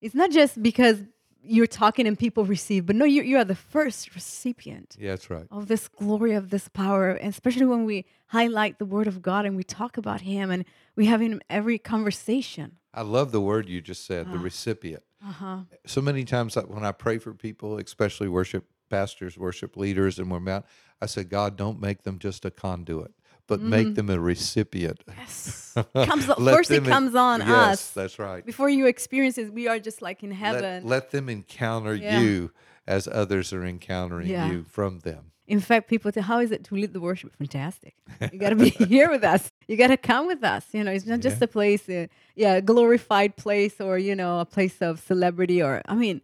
[0.00, 0.98] it's not just because
[1.42, 5.30] you're talking and people receive, but no, you you are the first recipient yeah, that's
[5.30, 5.46] right.
[5.50, 9.46] of this glory of this power, and especially when we highlight the Word of God
[9.46, 10.64] and we talk about Him and
[10.96, 12.76] we have Him in every conversation.
[12.92, 14.42] I love the word you just said, the Ah.
[14.42, 15.02] recipient.
[15.24, 15.58] Uh huh.
[15.86, 20.52] so many times when I pray for people, especially worship pastors, worship leaders, and we're
[20.52, 20.66] out,
[21.00, 23.12] I said, God, don't make them just a conduit,
[23.46, 25.02] but make them a recipient.
[25.16, 25.74] Yes.
[25.94, 27.90] Comes first it comes on yes, us.
[27.92, 28.44] That's right.
[28.44, 30.86] Before you experience it, we are just like in Let, heaven.
[30.86, 32.20] let them encounter Yeah.
[32.20, 32.50] you
[32.86, 34.50] as others are encountering Yeah.
[34.50, 35.30] you from them.
[35.46, 37.94] In fact, people say, "How is it to lead the worship?" Fantastic.
[38.32, 39.50] You got to be here with us.
[39.66, 40.64] You got to come with us.
[40.72, 41.44] You know, it's not just Yeah.
[41.44, 45.60] a place, uh, yeah, a glorified place, or you know, a place of celebrity.
[45.62, 46.20] Or I mean,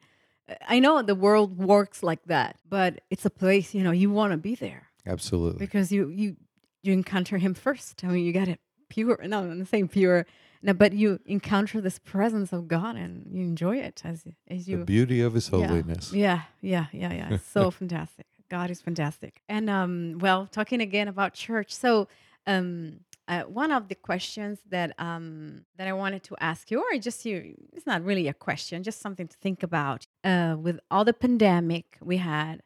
[0.68, 4.32] I know the world works like that, but it's a place you know you want
[4.32, 5.58] to be there Absolutely.
[5.58, 6.36] because you you
[6.82, 8.04] you encounter Him first.
[8.04, 9.18] I mean, you got it pure.
[9.26, 10.26] No, I'm not saying pure.
[10.62, 14.78] No, but you encounter this presence of God and you enjoy it as as you
[14.78, 16.12] The beauty of his holiness.
[16.12, 17.34] Yeah, yeah, yeah, yeah.
[17.34, 18.26] It's so fantastic.
[18.48, 19.42] God is fantastic.
[19.48, 21.74] And um, well, talking again about church.
[21.74, 22.08] So
[22.46, 26.98] um, uh, one of the questions that um, that I wanted to ask you, or
[26.98, 30.06] just you, it's not really a question, just something to think about.
[30.22, 32.62] Uh, with all the pandemic we had,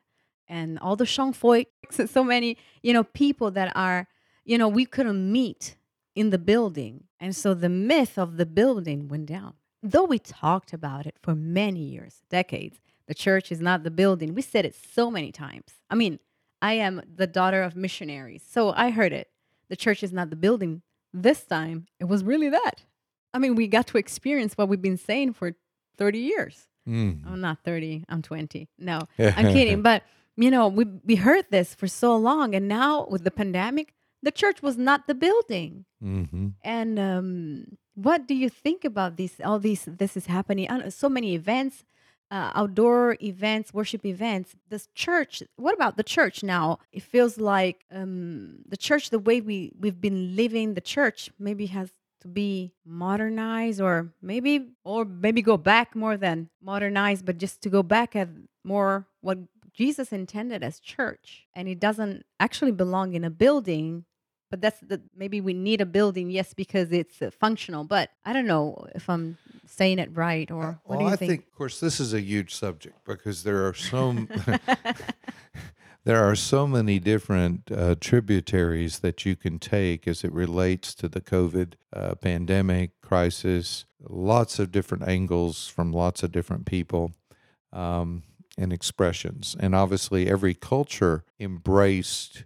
[0.48, 1.66] and all the Shangfoi,
[2.06, 4.06] so many, you know, people that are,
[4.44, 5.76] you know, we couldn't meet
[6.14, 9.54] in the building, and so the myth of the building went down.
[9.82, 14.34] Though we talked about it for many years, decades, the church is not the building.
[14.34, 15.72] We said it so many times.
[15.88, 16.18] I mean,
[16.60, 18.44] I am the daughter of missionaries.
[18.46, 19.28] So I heard it.
[19.70, 20.82] The church is not the building.
[21.14, 22.84] This time, it was really that.
[23.32, 25.52] I mean, we got to experience what we've been saying for
[25.96, 26.66] 30 years.
[26.88, 27.24] Mm.
[27.26, 28.68] I'm not 30, I'm 20.
[28.78, 29.82] No, I'm kidding.
[29.82, 30.02] But,
[30.36, 32.54] you know, we, we heard this for so long.
[32.54, 35.84] And now with the pandemic, the church was not the building.
[36.00, 39.40] hmm And um, what do you think about this?
[39.44, 40.68] All these, this is happening.
[40.90, 41.84] So many events,
[42.30, 44.54] uh, outdoor events, worship events.
[44.68, 45.42] This church.
[45.56, 46.78] What about the church now?
[46.92, 51.66] It feels like um, the church, the way we we've been living the church, maybe
[51.66, 51.90] has
[52.20, 57.70] to be modernized, or maybe, or maybe go back more than modernized, but just to
[57.70, 58.28] go back at
[58.62, 59.38] more what
[59.72, 64.04] Jesus intended as church, and it doesn't actually belong in a building
[64.50, 68.32] but that's the maybe we need a building yes because it's uh, functional but i
[68.32, 69.36] don't know if i'm
[69.70, 72.20] saying it right or what well, do you I think, of course, this is a
[72.20, 74.12] huge subject because there are so
[76.04, 81.08] there are so many different uh, tributaries that you can take as it relates to
[81.08, 83.84] the COVID uh, pandemic crisis.
[84.00, 87.12] Lots of different angles from lots of different people
[87.72, 88.24] um,
[88.58, 92.44] and expressions, and obviously, every culture embraced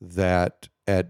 [0.00, 1.08] that at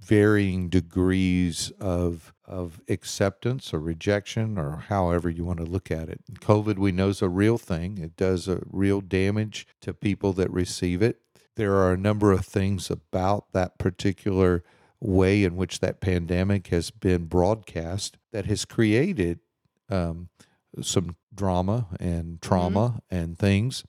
[0.00, 6.20] varying degrees of of acceptance or rejection or however you want to look at it.
[6.40, 7.98] COVID we know is a real thing.
[7.98, 11.20] It does a real damage to people that receive it.
[11.56, 14.62] There are a number of things about that particular
[15.00, 19.40] way in which that pandemic has been broadcast that has created
[19.90, 20.28] um,
[20.80, 23.84] some drama and trauma and things.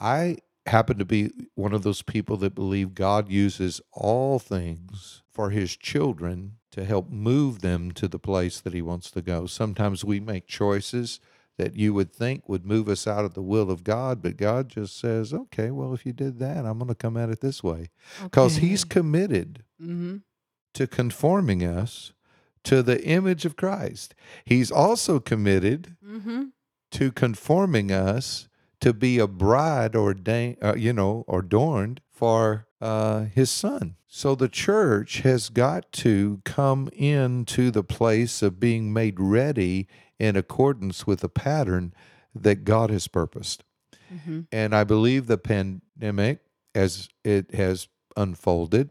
[0.00, 5.50] I happen to be one of those people that believe God uses all things for
[5.50, 9.46] his children to help move them to the place that he wants to go.
[9.46, 11.20] Sometimes we make choices
[11.56, 14.68] that you would think would move us out of the will of God, but God
[14.68, 17.62] just says, okay, well, if you did that, I'm going to come at it this
[17.62, 17.90] way.
[18.22, 20.16] Because he's committed hmm
[20.72, 22.12] to conforming us
[22.64, 24.12] to the image of Christ.
[24.44, 26.46] He's also committed hmm
[26.90, 28.48] to conforming us
[28.84, 33.96] to be a bride ordained, uh, you know, adorned for uh, his son.
[34.06, 40.36] So the church has got to come into the place of being made ready in
[40.36, 41.94] accordance with the pattern
[42.34, 43.64] that God has purposed.
[44.06, 46.40] hmm And I believe the pandemic,
[46.74, 48.90] as it has unfolded,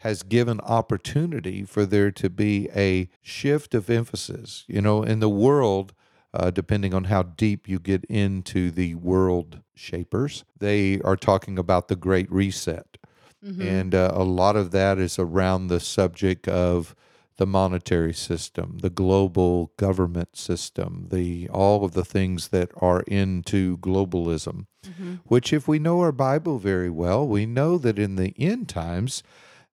[0.00, 4.66] has given opportunity for there to be a shift of emphasis.
[4.68, 5.94] You know, in the world,
[6.34, 11.88] uh, depending on how deep you get into the world shapers, they are talking about
[11.88, 12.98] the Great Reset.
[13.42, 16.94] hmm And uh, a lot of that is around the subject of
[17.36, 23.78] the monetary system, the global government system, the all of the things that are into
[23.78, 24.66] globalism.
[24.84, 28.68] hmm Which, if we know our Bible very well, we know that in the end
[28.68, 29.22] times,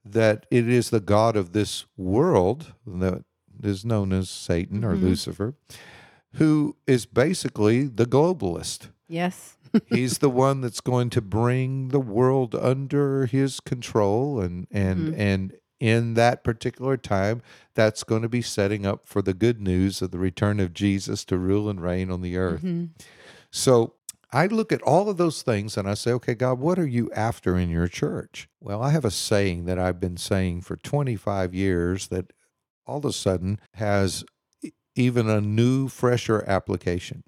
[0.06, 3.24] that it is the God of this world that
[3.62, 5.02] is known as Satan or Mhm.
[5.04, 5.54] Lucifer,
[6.34, 8.90] who is basically the globalist.
[9.08, 15.10] yes He's the one that's going to bring the world under his control and and
[15.14, 15.20] Mhm.
[15.20, 17.42] and in that particular time
[17.74, 21.24] that's going to be setting up for the good news of the return of Jesus
[21.26, 22.62] to rule and reign on the earth.
[22.62, 22.86] hmm
[23.52, 23.94] So
[24.32, 27.10] I look at all of those things and I say, okay, God, what are you
[27.14, 28.48] after in your church?
[28.60, 32.34] Well, I have a saying that I've been saying for 25 years that
[32.86, 34.24] all of a sudden has
[35.00, 37.24] even a new, fresher application.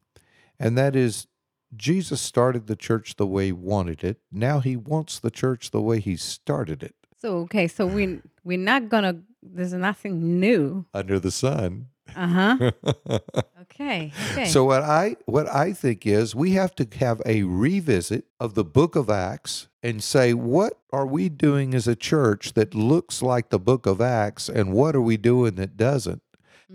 [0.60, 1.28] And that is
[1.76, 4.18] Jesus started the church the way he wanted it.
[4.32, 8.58] Now he wants the church the way he started it so okay so we we're
[8.58, 11.88] not gonna there's nothing new under the sun.
[12.16, 12.58] uh-huh
[13.62, 18.26] okay okay So what I what I think is we have to have a revisit
[18.40, 22.74] of the book of Acts and say what are we doing as a church that
[22.76, 26.22] looks like the book of Acts and what are we doing that doesn't?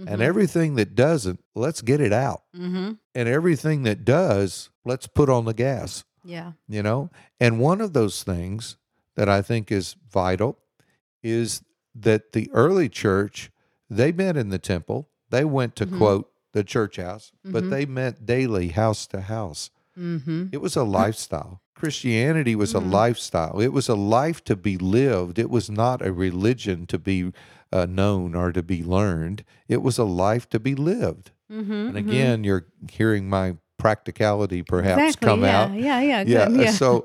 [0.07, 2.43] And everything that doesn't, let's get it out.
[2.55, 2.93] mm-hmm.
[3.15, 7.11] And everything that does, let's put on the gas, yeah you know?
[7.41, 8.77] And one of those things
[9.15, 10.59] that I think is vital
[11.23, 11.63] is
[11.95, 13.51] that the early church,
[13.89, 15.09] they met in the temple.
[15.31, 15.97] They went to Mhm.
[15.97, 17.71] quote the church house, but Mhm.
[17.71, 19.71] they met daily house to house.
[19.99, 20.49] mm-hmm.
[20.53, 21.63] It was a lifestyle.
[21.75, 23.61] Christianity was a lifestyle.
[23.61, 25.39] It was a life to be lived.
[25.39, 27.33] It was not a religion to be
[27.73, 29.45] uh, known or to be learned.
[29.69, 31.31] It was a life to be lived.
[31.53, 31.73] Mm-hmm.
[31.73, 35.73] And again, you're hearing my practicality perhaps exactly, come yeah, out.
[35.75, 36.49] yeah yeah Yeah.
[36.49, 37.05] good, yeah So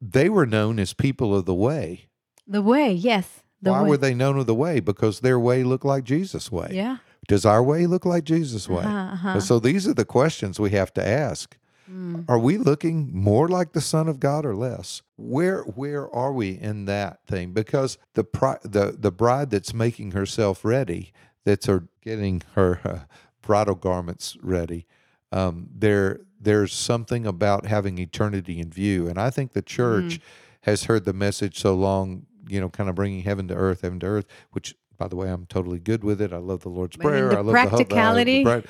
[0.00, 2.06] they were known as people of the way.
[2.46, 4.80] the way yes the Why way were they known of the way?
[4.80, 6.68] Because their way looked like Jesus' way.
[6.72, 8.84] yeah Does our way look like Jesus' way?
[8.84, 9.40] uh-huh, uh-huh.
[9.40, 11.56] So these are the questions we have to ask.
[11.90, 12.24] Mm.
[12.28, 15.02] Are we looking more like the Son of God or less?
[15.16, 17.52] Where where are we in that thing?
[17.52, 21.12] Because the pri- the the bride that's making herself ready,
[21.44, 22.98] that's her getting her uh,
[23.42, 24.86] bridal garments ready.
[25.30, 30.20] Um, there there's something about having eternity in view, and I think the church
[30.62, 32.26] has heard the message so long.
[32.48, 34.74] You know, kind of bringing heaven to earth, heaven to earth, which.
[35.04, 36.32] By the way, I'm totally good with it.
[36.32, 37.28] I love the Lord's Prayer.
[37.28, 38.64] the I love practicality, the.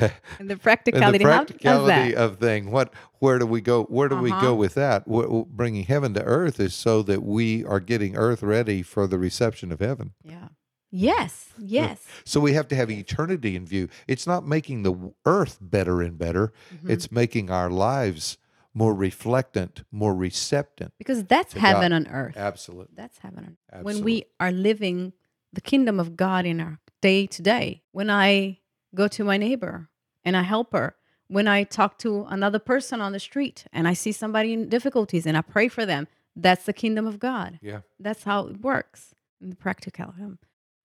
[0.00, 0.08] Uh,
[0.38, 4.08] And the practicality, the how does practicality of thing what where do we go where
[4.08, 4.40] do we Uh-huh.
[4.40, 8.16] go with that Wh- wh- bringing heaven to earth is so that we are getting
[8.16, 10.48] earth ready for the reception of heaven Yeah.
[10.90, 11.50] Yes.
[11.58, 12.02] Yes.
[12.24, 16.16] so we have to have eternity in view it's not making the earth better and
[16.16, 16.88] better Mhm.
[16.88, 18.38] it's making our lives
[18.74, 20.90] more reflectant more receptive.
[20.98, 21.96] because that's heaven God.
[21.96, 22.36] on earth.
[22.36, 23.58] absolutely That's heaven on earth.
[23.72, 23.94] Absolutely.
[23.94, 25.12] When we are living
[25.52, 27.82] the kingdom of God in our day to day.
[27.92, 28.58] When I
[28.96, 29.88] go to my neighbor
[30.24, 30.96] and I help her.
[31.28, 35.26] When I talk to another person on the street and I see somebody in difficulties
[35.26, 36.08] and I pray for them.
[36.34, 37.58] That's the kingdom of God.
[37.62, 40.14] yeah That's how it works in the practical.
[40.20, 40.38] Um,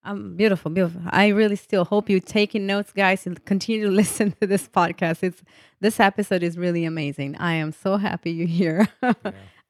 [0.04, 1.02] um, beautiful, beautiful.
[1.10, 5.22] I really still hope you're taking notes, guys, and continue to listen to this podcast.
[5.22, 5.44] It's
[5.80, 7.36] this episode is really amazing.
[7.38, 8.88] I am so happy you're here.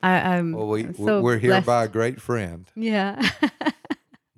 [0.04, 1.66] I, I'm well we, so we're here blessed.
[1.68, 3.22] by a great friend yeah.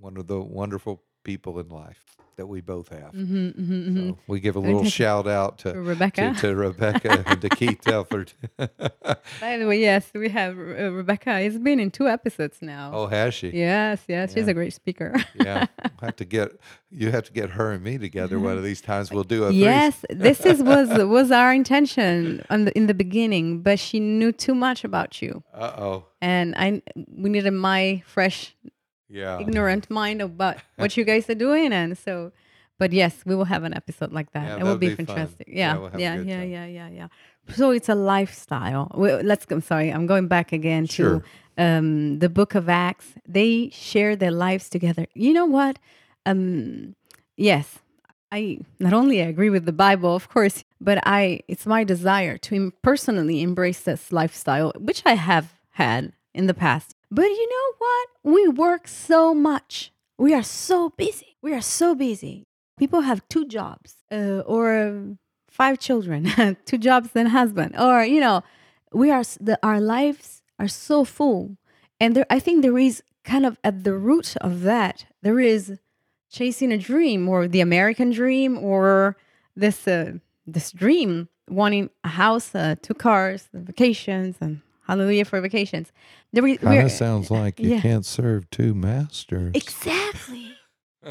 [0.04, 2.04] one of the wonderful people in life
[2.36, 5.72] that we both have hmm hmm hmm so we give a little shout out to
[5.80, 6.34] Rebecca.
[6.34, 8.34] to, to Rebecca and to Keith Telford.
[8.58, 11.40] By the way, yes, we have uh, Rebecca.
[11.42, 12.92] It's been in two episodes now.
[12.94, 13.50] oh, has she?
[13.50, 15.14] Yes, yes, she's a great speaker.
[15.36, 15.68] Yeah.
[15.84, 16.52] We'll have to get
[16.90, 19.12] you have to get her and me together one of these times.
[19.12, 23.62] We'll do a yes, this is was was our intention on the, in the beginning,
[23.62, 26.06] but she knew too much about you, Uh oh.
[26.22, 26.82] and I
[27.16, 28.56] we needed my fresh,
[29.14, 29.40] Yeah.
[29.40, 32.32] ignorant mind about what you guys are doing, and so.
[32.80, 34.46] But yes, we will have an episode like that.
[34.48, 35.06] Yeah, it will be, be fun.
[35.06, 35.48] fantastic.
[35.48, 37.08] Yeah, Yeah, we'll yeah, yeah, yeah, yeah, yeah.
[37.56, 38.92] So it's a lifestyle.
[38.96, 39.46] Well, let's.
[39.50, 39.90] I'm sorry.
[39.94, 41.22] I'm going back again Sure.
[41.58, 43.14] to um, the Book of Acts.
[43.28, 45.06] They share their lives together.
[45.14, 45.78] You know what?
[46.26, 46.96] Um,
[47.38, 47.80] yes,
[48.32, 51.42] I not only agree with the Bible, of course, but I.
[51.48, 56.96] It's my desire to personally embrace this lifestyle, which I have had in the past.
[57.14, 58.10] But you know what?
[58.24, 59.92] We work so much.
[60.18, 61.38] We are so busy.
[61.44, 62.48] We are so busy.
[62.80, 65.16] People have two jobs uh, or
[65.48, 68.42] five children, two jobs and husband, or you know,
[68.92, 71.56] we are the, our lives are so full,
[72.00, 75.78] and there I think there is kind of at the root of that there is
[76.32, 79.16] chasing a dream or the American dream or
[79.56, 80.14] this uh,
[80.48, 85.92] this dream wanting a house, uh, two cars, vacations, and hallelujah for vacations.
[86.32, 87.82] There Kind of sounds like you yeah.
[87.82, 89.52] can't serve two masters.
[89.54, 90.54] Exactly.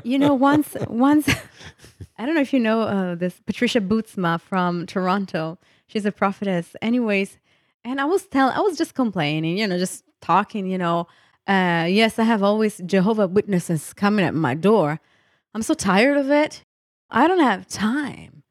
[0.04, 1.28] you know, once, once,
[2.18, 5.58] I don't know if you know uh, this Patricia Bootsma from Toronto.
[5.86, 6.74] She's a prophetess.
[6.80, 7.38] Anyways,
[7.84, 11.06] and I was telling, I was just complaining, you know, just talking, you know.
[11.46, 15.00] Uh, yes, I have always Jehovah Witnesses coming at my door.
[15.54, 16.64] I'm so tired of it.
[17.10, 18.41] I don't have time.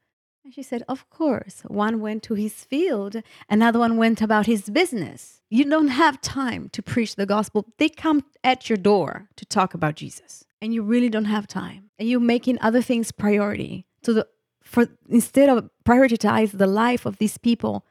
[0.51, 1.61] And she said, Of course.
[1.67, 5.39] One went to his field, another one went about his business.
[5.49, 7.67] You don't have time to preach the gospel.
[7.77, 11.89] They come at your door to talk about Jesus, and you really don't have time.
[11.97, 13.85] And you're making other things priority.
[14.03, 14.27] So the
[14.61, 17.85] for instead of prioritize the life of these people,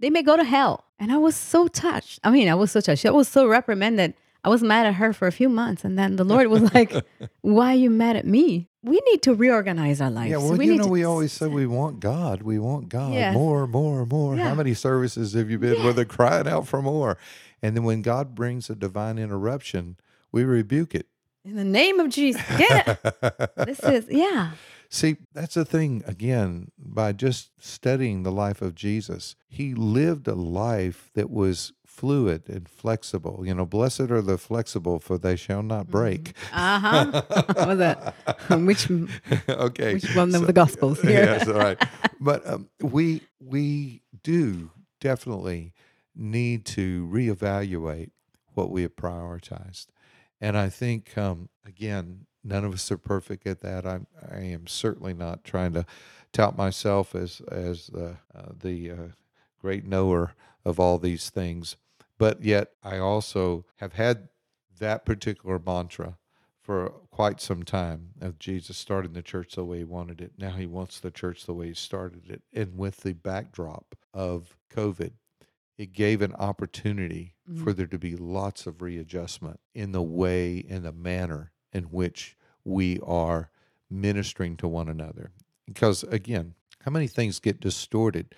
[0.00, 0.86] they may go to hell.
[0.98, 2.20] And I was so touched.
[2.24, 3.04] I mean, I was so touched.
[3.04, 4.14] I was so reprimanded.
[4.46, 6.92] I was mad at her for a few months, and then the Lord was like,
[7.42, 8.68] "Why are you mad at me?
[8.84, 10.30] We need to reorganize our lives.
[10.30, 12.42] yeah, well, we you need know, to we always say we want God.
[12.42, 13.34] We want God Yes.
[13.34, 14.36] more, more, more.
[14.36, 14.48] Yeah.
[14.50, 17.18] How many services have you been where they're crying out for more?
[17.60, 19.96] And then when God brings a divine interruption,
[20.30, 21.06] we rebuke it.
[21.44, 23.50] in the name of Jesus, get it.
[23.66, 24.52] this is yeah,
[24.90, 30.34] See, that's the thing, again, by just studying the life of Jesus, he lived a
[30.34, 33.42] life that was fluid and flexible.
[33.44, 36.34] You know, blessed are the flexible, for they shall not break.
[36.52, 37.22] uh huh.
[37.66, 38.14] was that
[38.50, 38.90] which
[39.48, 39.94] okay.
[39.94, 41.10] which one of the gospels here?
[41.24, 41.82] yes, all right.
[42.20, 44.70] But um, we we do
[45.00, 45.74] definitely
[46.14, 48.10] need to reevaluate
[48.54, 49.88] what we have prioritized,
[50.40, 53.86] and I think um, again, none of us are perfect at that.
[53.86, 55.84] I'm I am certainly not trying to
[56.32, 58.96] tout myself as as uh, uh, the uh,
[59.60, 60.34] great knower
[60.64, 61.76] of all these things,
[62.18, 64.28] but yet I also have had
[64.78, 66.18] that particular mantra
[66.60, 70.32] for quite some time of Jesus starting the church the way he wanted it.
[70.36, 72.42] Now he wants the church the way he started it.
[72.52, 75.12] And with the backdrop of COVID,
[75.78, 77.62] it gave an opportunity Mhm.
[77.62, 82.35] for there to be lots of readjustment in the way and the manner in which
[82.66, 83.50] we are
[83.90, 85.30] ministering to one another.
[85.66, 88.34] Because again, how many things get distorted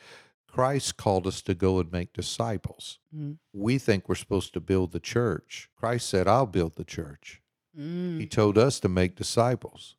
[0.48, 2.98] Christ called us to go and make disciples.
[3.14, 3.36] Mm.
[3.52, 5.68] We think we're supposed to build the church.
[5.76, 7.42] Christ said, I'll build the church.
[7.78, 8.18] Mm.
[8.18, 9.94] He told us to make disciples.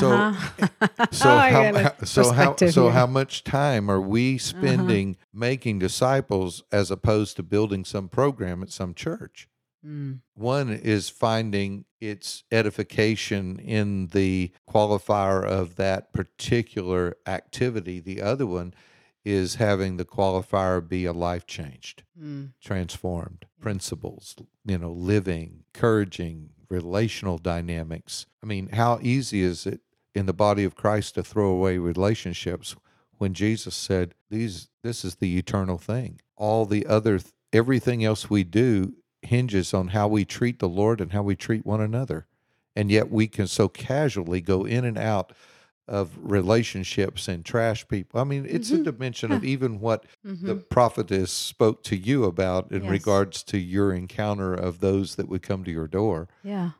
[0.00, 0.78] So- Uh-huh.
[1.12, 2.88] So I how, how- so how so.
[2.88, 2.98] Uh-huh.
[2.98, 8.70] how much time are we spending making disciples as opposed to building some program at
[8.70, 9.48] some church?
[9.86, 10.20] Mm.
[10.34, 18.00] One is finding its edification in the qualifier of that particular activity.
[18.00, 18.74] The other one
[19.24, 22.52] is having the qualifier be a life changed, Mm.
[22.60, 28.26] transformed, principles, you know, living, encouraging, relational dynamics.
[28.42, 29.80] I mean, how easy is it
[30.14, 32.74] in the body of Christ to throw away relationships
[33.18, 36.20] when Jesus said, "These this is the eternal thing.
[36.36, 41.00] All the other th- everything else we do hinges on how we treat the Lord
[41.00, 42.26] and how we treat one another."
[42.76, 45.32] And yet we can so casually go in and out
[45.88, 48.20] of relationships and trash people.
[48.20, 48.84] I mean, it's a Mhm.
[48.84, 50.68] dimension of even what the Mhm.
[50.70, 52.90] prophetess spoke to you about in Yes.
[52.90, 56.70] regards to your encounter of those that would come to your door Yeah.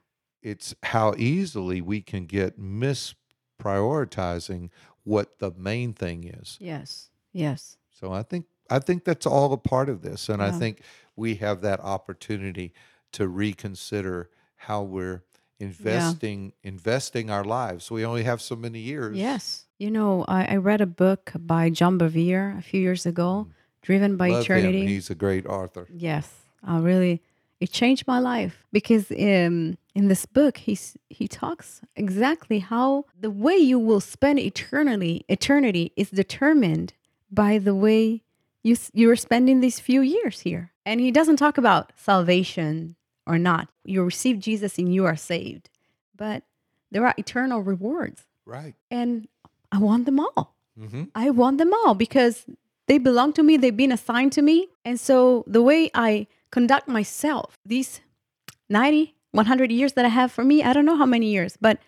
[0.42, 4.70] it's how easily we can get misprioritizing
[5.04, 6.56] what the main thing is.
[6.60, 7.10] Yes.
[7.32, 7.76] Yes.
[7.90, 10.80] So I think I think that's all a part of this, and I think
[11.16, 12.72] we have that opportunity
[13.12, 15.22] to reconsider how we're
[15.58, 17.90] investing investing our lives.
[17.90, 19.16] We only have so many years.
[19.16, 19.66] Yes.
[19.78, 23.48] You know, I, I read a book by John Bevere a few years ago,
[23.82, 24.32] Driven by Mm.
[24.32, 24.80] Love Eternity.
[24.82, 24.86] him.
[24.88, 25.88] He's a great author.
[25.92, 26.30] Yes,
[26.62, 27.20] I really
[27.60, 33.30] it changed my life because um, in this book he's he talks exactly how the
[33.30, 36.92] way you will spend eternally eternity is determined
[37.30, 38.22] by the way
[38.64, 40.71] you you're spending these few years here.
[40.84, 43.68] And he doesn't talk about salvation or not.
[43.84, 45.70] You receive Jesus and you are saved.
[46.16, 46.42] But
[46.90, 48.74] there are eternal rewards Right.
[48.90, 49.28] and
[49.70, 50.54] I want them all.
[50.78, 52.44] hmm I want them all because
[52.88, 54.68] they belong to me, they've been assigned to me.
[54.84, 58.00] And so the way I conduct myself, these
[58.68, 61.78] 90, 100 years that I have for me, I don't know how many years, but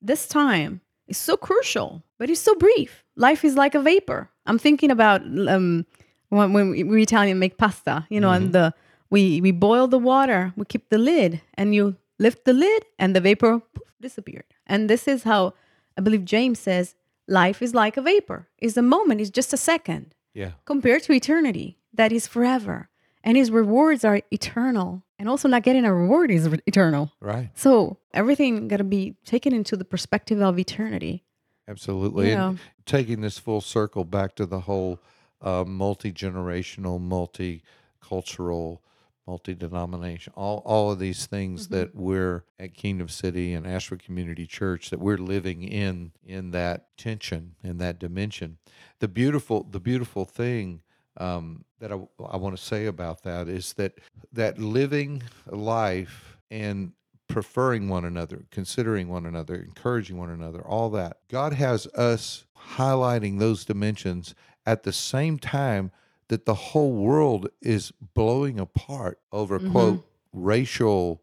[0.00, 3.02] this time is so crucial, but it's so brief.
[3.16, 4.28] Life is like a vapor.
[4.46, 5.86] I'm thinking about um,
[6.32, 8.52] when, when we, we Italian make pasta, you know, and mm-hmm.
[8.52, 8.74] the
[9.10, 13.14] we we boil the water, we keep the lid, and you lift the lid, and
[13.14, 14.48] the vapor poof, disappeared.
[14.66, 15.52] And this is how
[15.98, 16.94] I believe James says
[17.28, 18.48] life is like a vapor.
[18.58, 20.52] Is a moment, is just a second Yeah.
[20.64, 22.88] compared to eternity that is forever.
[23.22, 25.02] And his rewards are eternal.
[25.18, 27.12] And also not getting a reward is eternal.
[27.20, 27.50] Right.
[27.54, 31.22] So everything got to be taken into the perspective of eternity.
[31.68, 32.30] Absolutely.
[32.30, 32.62] You And know.
[32.86, 34.98] taking this full circle back to the whole
[35.42, 38.78] uh, multi generational, multicultural,
[39.26, 41.74] multi denomination, all, all of these things Mm-hmm.
[41.74, 46.96] that we're at Kingdom City and Ashford Community Church that we're living in in that
[46.96, 48.58] tension in that dimension.
[49.00, 50.82] The beautiful the beautiful thing
[51.18, 53.98] um, that I, I want to say about that is that
[54.32, 56.92] that living life and
[57.28, 61.18] preferring one another, considering one another, encouraging one another, all that.
[61.30, 64.34] God has us highlighting those dimensions
[64.66, 65.90] at the same time
[66.28, 69.70] that the whole world is blowing apart over Mhm.
[69.70, 71.20] quote racial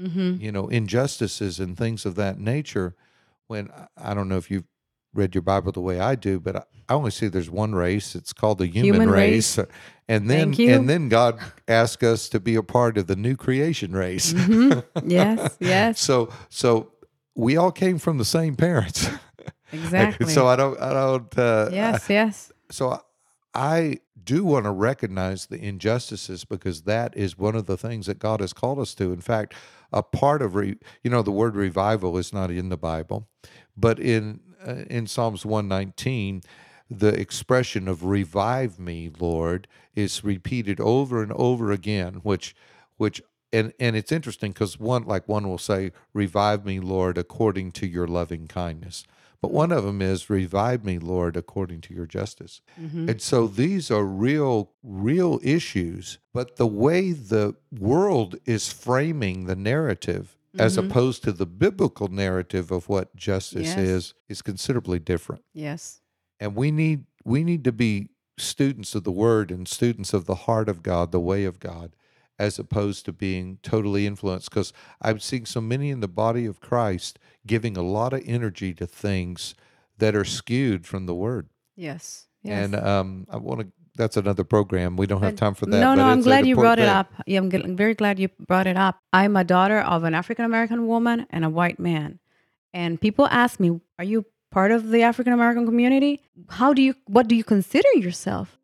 [0.00, 0.36] Mm-hmm.
[0.40, 2.94] you know injustices and things of that nature
[3.48, 4.68] when I- don't know if you've
[5.12, 8.14] read your bible the way i do but i, I only see there's one race
[8.14, 9.58] it's called the human, Human race.
[10.08, 13.90] and then and then god asked us to be a part of the new creation
[13.92, 16.92] race hmm Yes, yes, so so
[17.34, 19.08] we all came from the same parents
[19.72, 20.32] exactly.
[20.32, 22.52] so i don't i don't uh yes, yes.
[22.70, 23.02] So
[23.54, 28.18] I- do want to recognize the injustices because that is one of the things that
[28.18, 29.12] God has called us to.
[29.12, 29.54] In fact,
[29.92, 33.26] a part of re, you know the word revival is not in the Bible,
[33.76, 36.42] but in uh, in Psalms 119
[36.90, 42.54] the expression of revive me lord is repeated over and over again which
[42.96, 43.20] which
[43.52, 47.86] and and it's interesting cuz one like one will say revive me lord according to
[47.86, 49.04] your loving kindness
[49.40, 53.08] but one of them is revive me lord according to your justice Mhm.
[53.10, 56.18] and so these are real, real issues.
[56.32, 60.86] But the way the world is framing the narrative, as Mhm.
[60.86, 63.78] opposed to the biblical narrative of what justice Yes.
[63.78, 65.42] is, is considerably different.
[65.52, 66.00] Yes.
[66.40, 68.08] And we need we need to be
[68.38, 71.94] students of the word and students of the heart of God, the way of God,
[72.38, 74.50] as opposed to being totally influenced.
[74.50, 74.72] Because
[75.02, 78.86] I'm seeing so many in the body of Christ giving a lot of energy to
[78.86, 79.54] things
[79.98, 81.48] that are skewed from the word.
[81.76, 82.26] Yes.
[82.42, 82.64] Yes.
[82.64, 83.66] And um, I want to.
[83.96, 84.96] That's another program.
[84.96, 85.80] We don't have time for that.
[85.80, 87.26] No, no, I'm glad you brought important it up.
[87.26, 89.00] Yeah, I'm gl- very glad you brought it up.
[89.12, 92.20] I'm a daughter of an African American woman and a white man.
[92.72, 96.22] And people ask me, "Are you part of the African American community?
[96.48, 98.56] How do you what do you consider yourself?"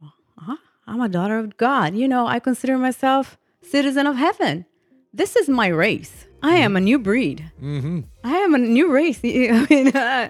[0.86, 1.94] I'm a daughter of God.
[1.94, 4.66] You know, I consider myself citizen of heaven.
[5.12, 6.26] This is my race.
[6.42, 7.50] I am a new breed.
[7.62, 8.00] Mm-hmm.
[8.22, 9.20] I am a new race.
[9.24, 10.28] I mean, uh,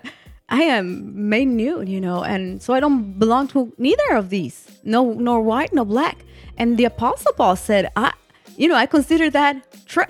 [0.49, 4.78] I am made new, you know, and so I don't belong to neither of these.
[4.85, 6.18] No, nor white, no black.
[6.57, 8.12] And the Apostle Paul said, I,
[8.57, 9.57] you know, I consider that.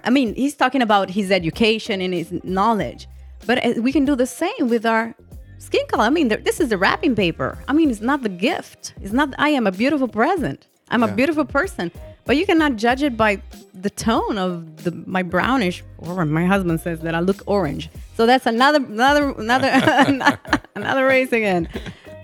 [0.05, 3.07] I mean, he's talking about his education and his knowledge,
[3.47, 5.15] but uh, we can do the same with our
[5.59, 6.05] skin color.
[6.05, 7.59] I mean, this is the wrapping paper.
[7.69, 8.95] I mean, it's not the gift.
[9.01, 9.35] It's not.
[9.39, 10.69] I am a beautiful present.
[10.91, 11.91] I'm a beautiful person,
[12.25, 13.43] but you cannot judge it by
[13.75, 15.83] the tone of the my brownish.
[15.99, 17.91] Or my husband says that I look orange.
[18.17, 20.39] So that's another another another
[20.75, 21.69] another race again.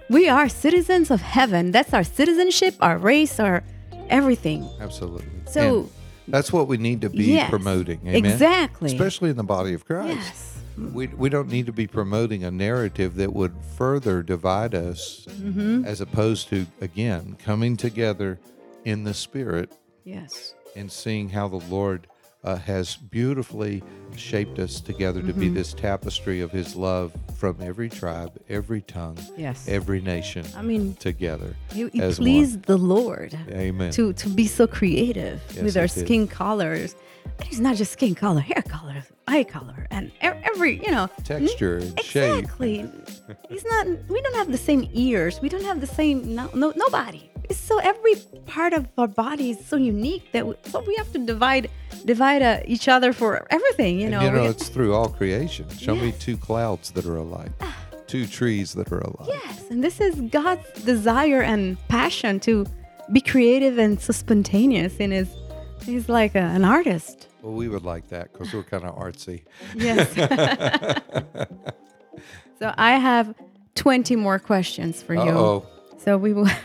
[0.08, 1.70] We are citizens of heaven.
[1.70, 3.62] That's our citizenship, our race, our
[4.08, 4.68] everything.
[4.80, 5.26] Absolutely.
[5.46, 8.00] So- And that's what we need to be Yes, promoting.
[8.06, 8.24] Amen?
[8.24, 8.92] exactly.
[8.92, 10.16] Especially in the body of Christ.
[10.16, 10.46] Yes.
[10.94, 15.84] We, we don't need to be promoting a narrative that would further divide us Mm-hmm.
[15.84, 18.38] as opposed to, again, coming together
[18.84, 19.72] in the Spirit
[20.10, 20.54] Yes.
[20.76, 22.06] and seeing how the Lord
[22.42, 23.82] uh, has beautifully
[24.16, 25.54] shaped us together to be Mm-hmm.
[25.54, 29.68] this tapestry of His love from every tribe, every tongue, Yes.
[29.68, 31.54] every nation I mean, together.
[31.76, 32.24] it, it as one.
[32.24, 33.92] pleased the Lord Amen.
[33.92, 36.04] to to be so creative Yes, with our did.
[36.06, 36.94] skin colors.
[37.38, 41.76] And it's not just skin color, hair color, eye color, and every you know Texture
[41.78, 42.38] and shape.
[42.44, 42.90] Exactly.
[43.50, 43.86] He's not.
[44.08, 45.40] We don't have the same ears.
[45.42, 46.34] We don't have the same.
[46.34, 47.29] No, no nobody.
[47.50, 48.14] It's so every
[48.46, 51.68] part of our body is so unique that we, so we have to divide
[52.04, 53.98] divide uh, each other for everything.
[53.98, 54.22] You And know.
[54.22, 55.68] you know, it's through all creation.
[55.76, 57.50] Show me two clouds that are alike,
[58.06, 59.28] two trees that are alike.
[59.28, 62.66] yes, and this is God's desire and passion to
[63.12, 65.28] be creative and so spontaneous in his.
[65.84, 67.26] He's like a, an artist.
[67.42, 69.42] Well, we would like that because we're kind of artsy.
[69.74, 70.12] Yes.
[72.60, 73.34] so I have
[73.74, 75.20] 20 more questions for you.
[75.22, 75.66] Uh-oh.
[75.98, 76.48] So we will.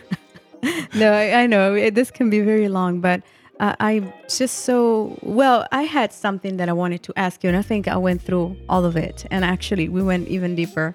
[0.95, 3.21] no, I, I know it, this can be very long, but
[3.59, 5.65] uh, I just so well.
[5.71, 8.57] I had something that I wanted to ask you, and I think I went through
[8.67, 9.25] all of it.
[9.31, 10.93] And actually, we went even deeper.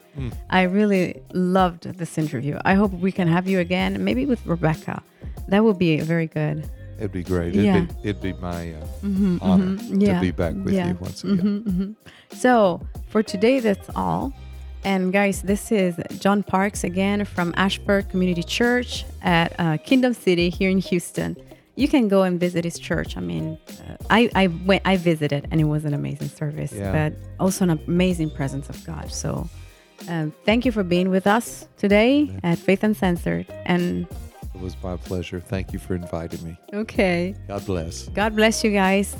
[0.50, 2.58] I really loved this interview.
[2.64, 5.02] I hope we can have you again, maybe with Rebecca.
[5.48, 6.68] That would be very good.
[6.98, 7.54] It'd be great.
[7.54, 7.80] It'd, Yeah.
[7.80, 8.86] be, it'd be my uh,
[9.40, 10.14] honor Yeah.
[10.16, 10.88] to be back with Yeah.
[10.88, 11.38] you once again.
[11.38, 11.94] Mhm, mhm.
[12.36, 14.34] So for today, that's all.
[14.82, 20.48] And guys, this is John Parks again from Ashford Community Church at uh, Kingdom City
[20.48, 21.36] here in Houston.
[21.76, 23.16] You can go and visit his church.
[23.16, 23.58] I mean,
[23.88, 26.92] uh, I I went, I visited, and it was an amazing service, Yeah.
[26.92, 29.10] but also an amazing presence of God.
[29.12, 29.48] So.
[30.08, 33.46] Um, thank you for being with us today at Faith Uncensored.
[33.66, 34.06] And
[34.54, 35.40] It was my pleasure.
[35.40, 36.56] Thank you for inviting me.
[36.72, 38.08] okay, God bless.
[38.08, 39.14] God bless you guys.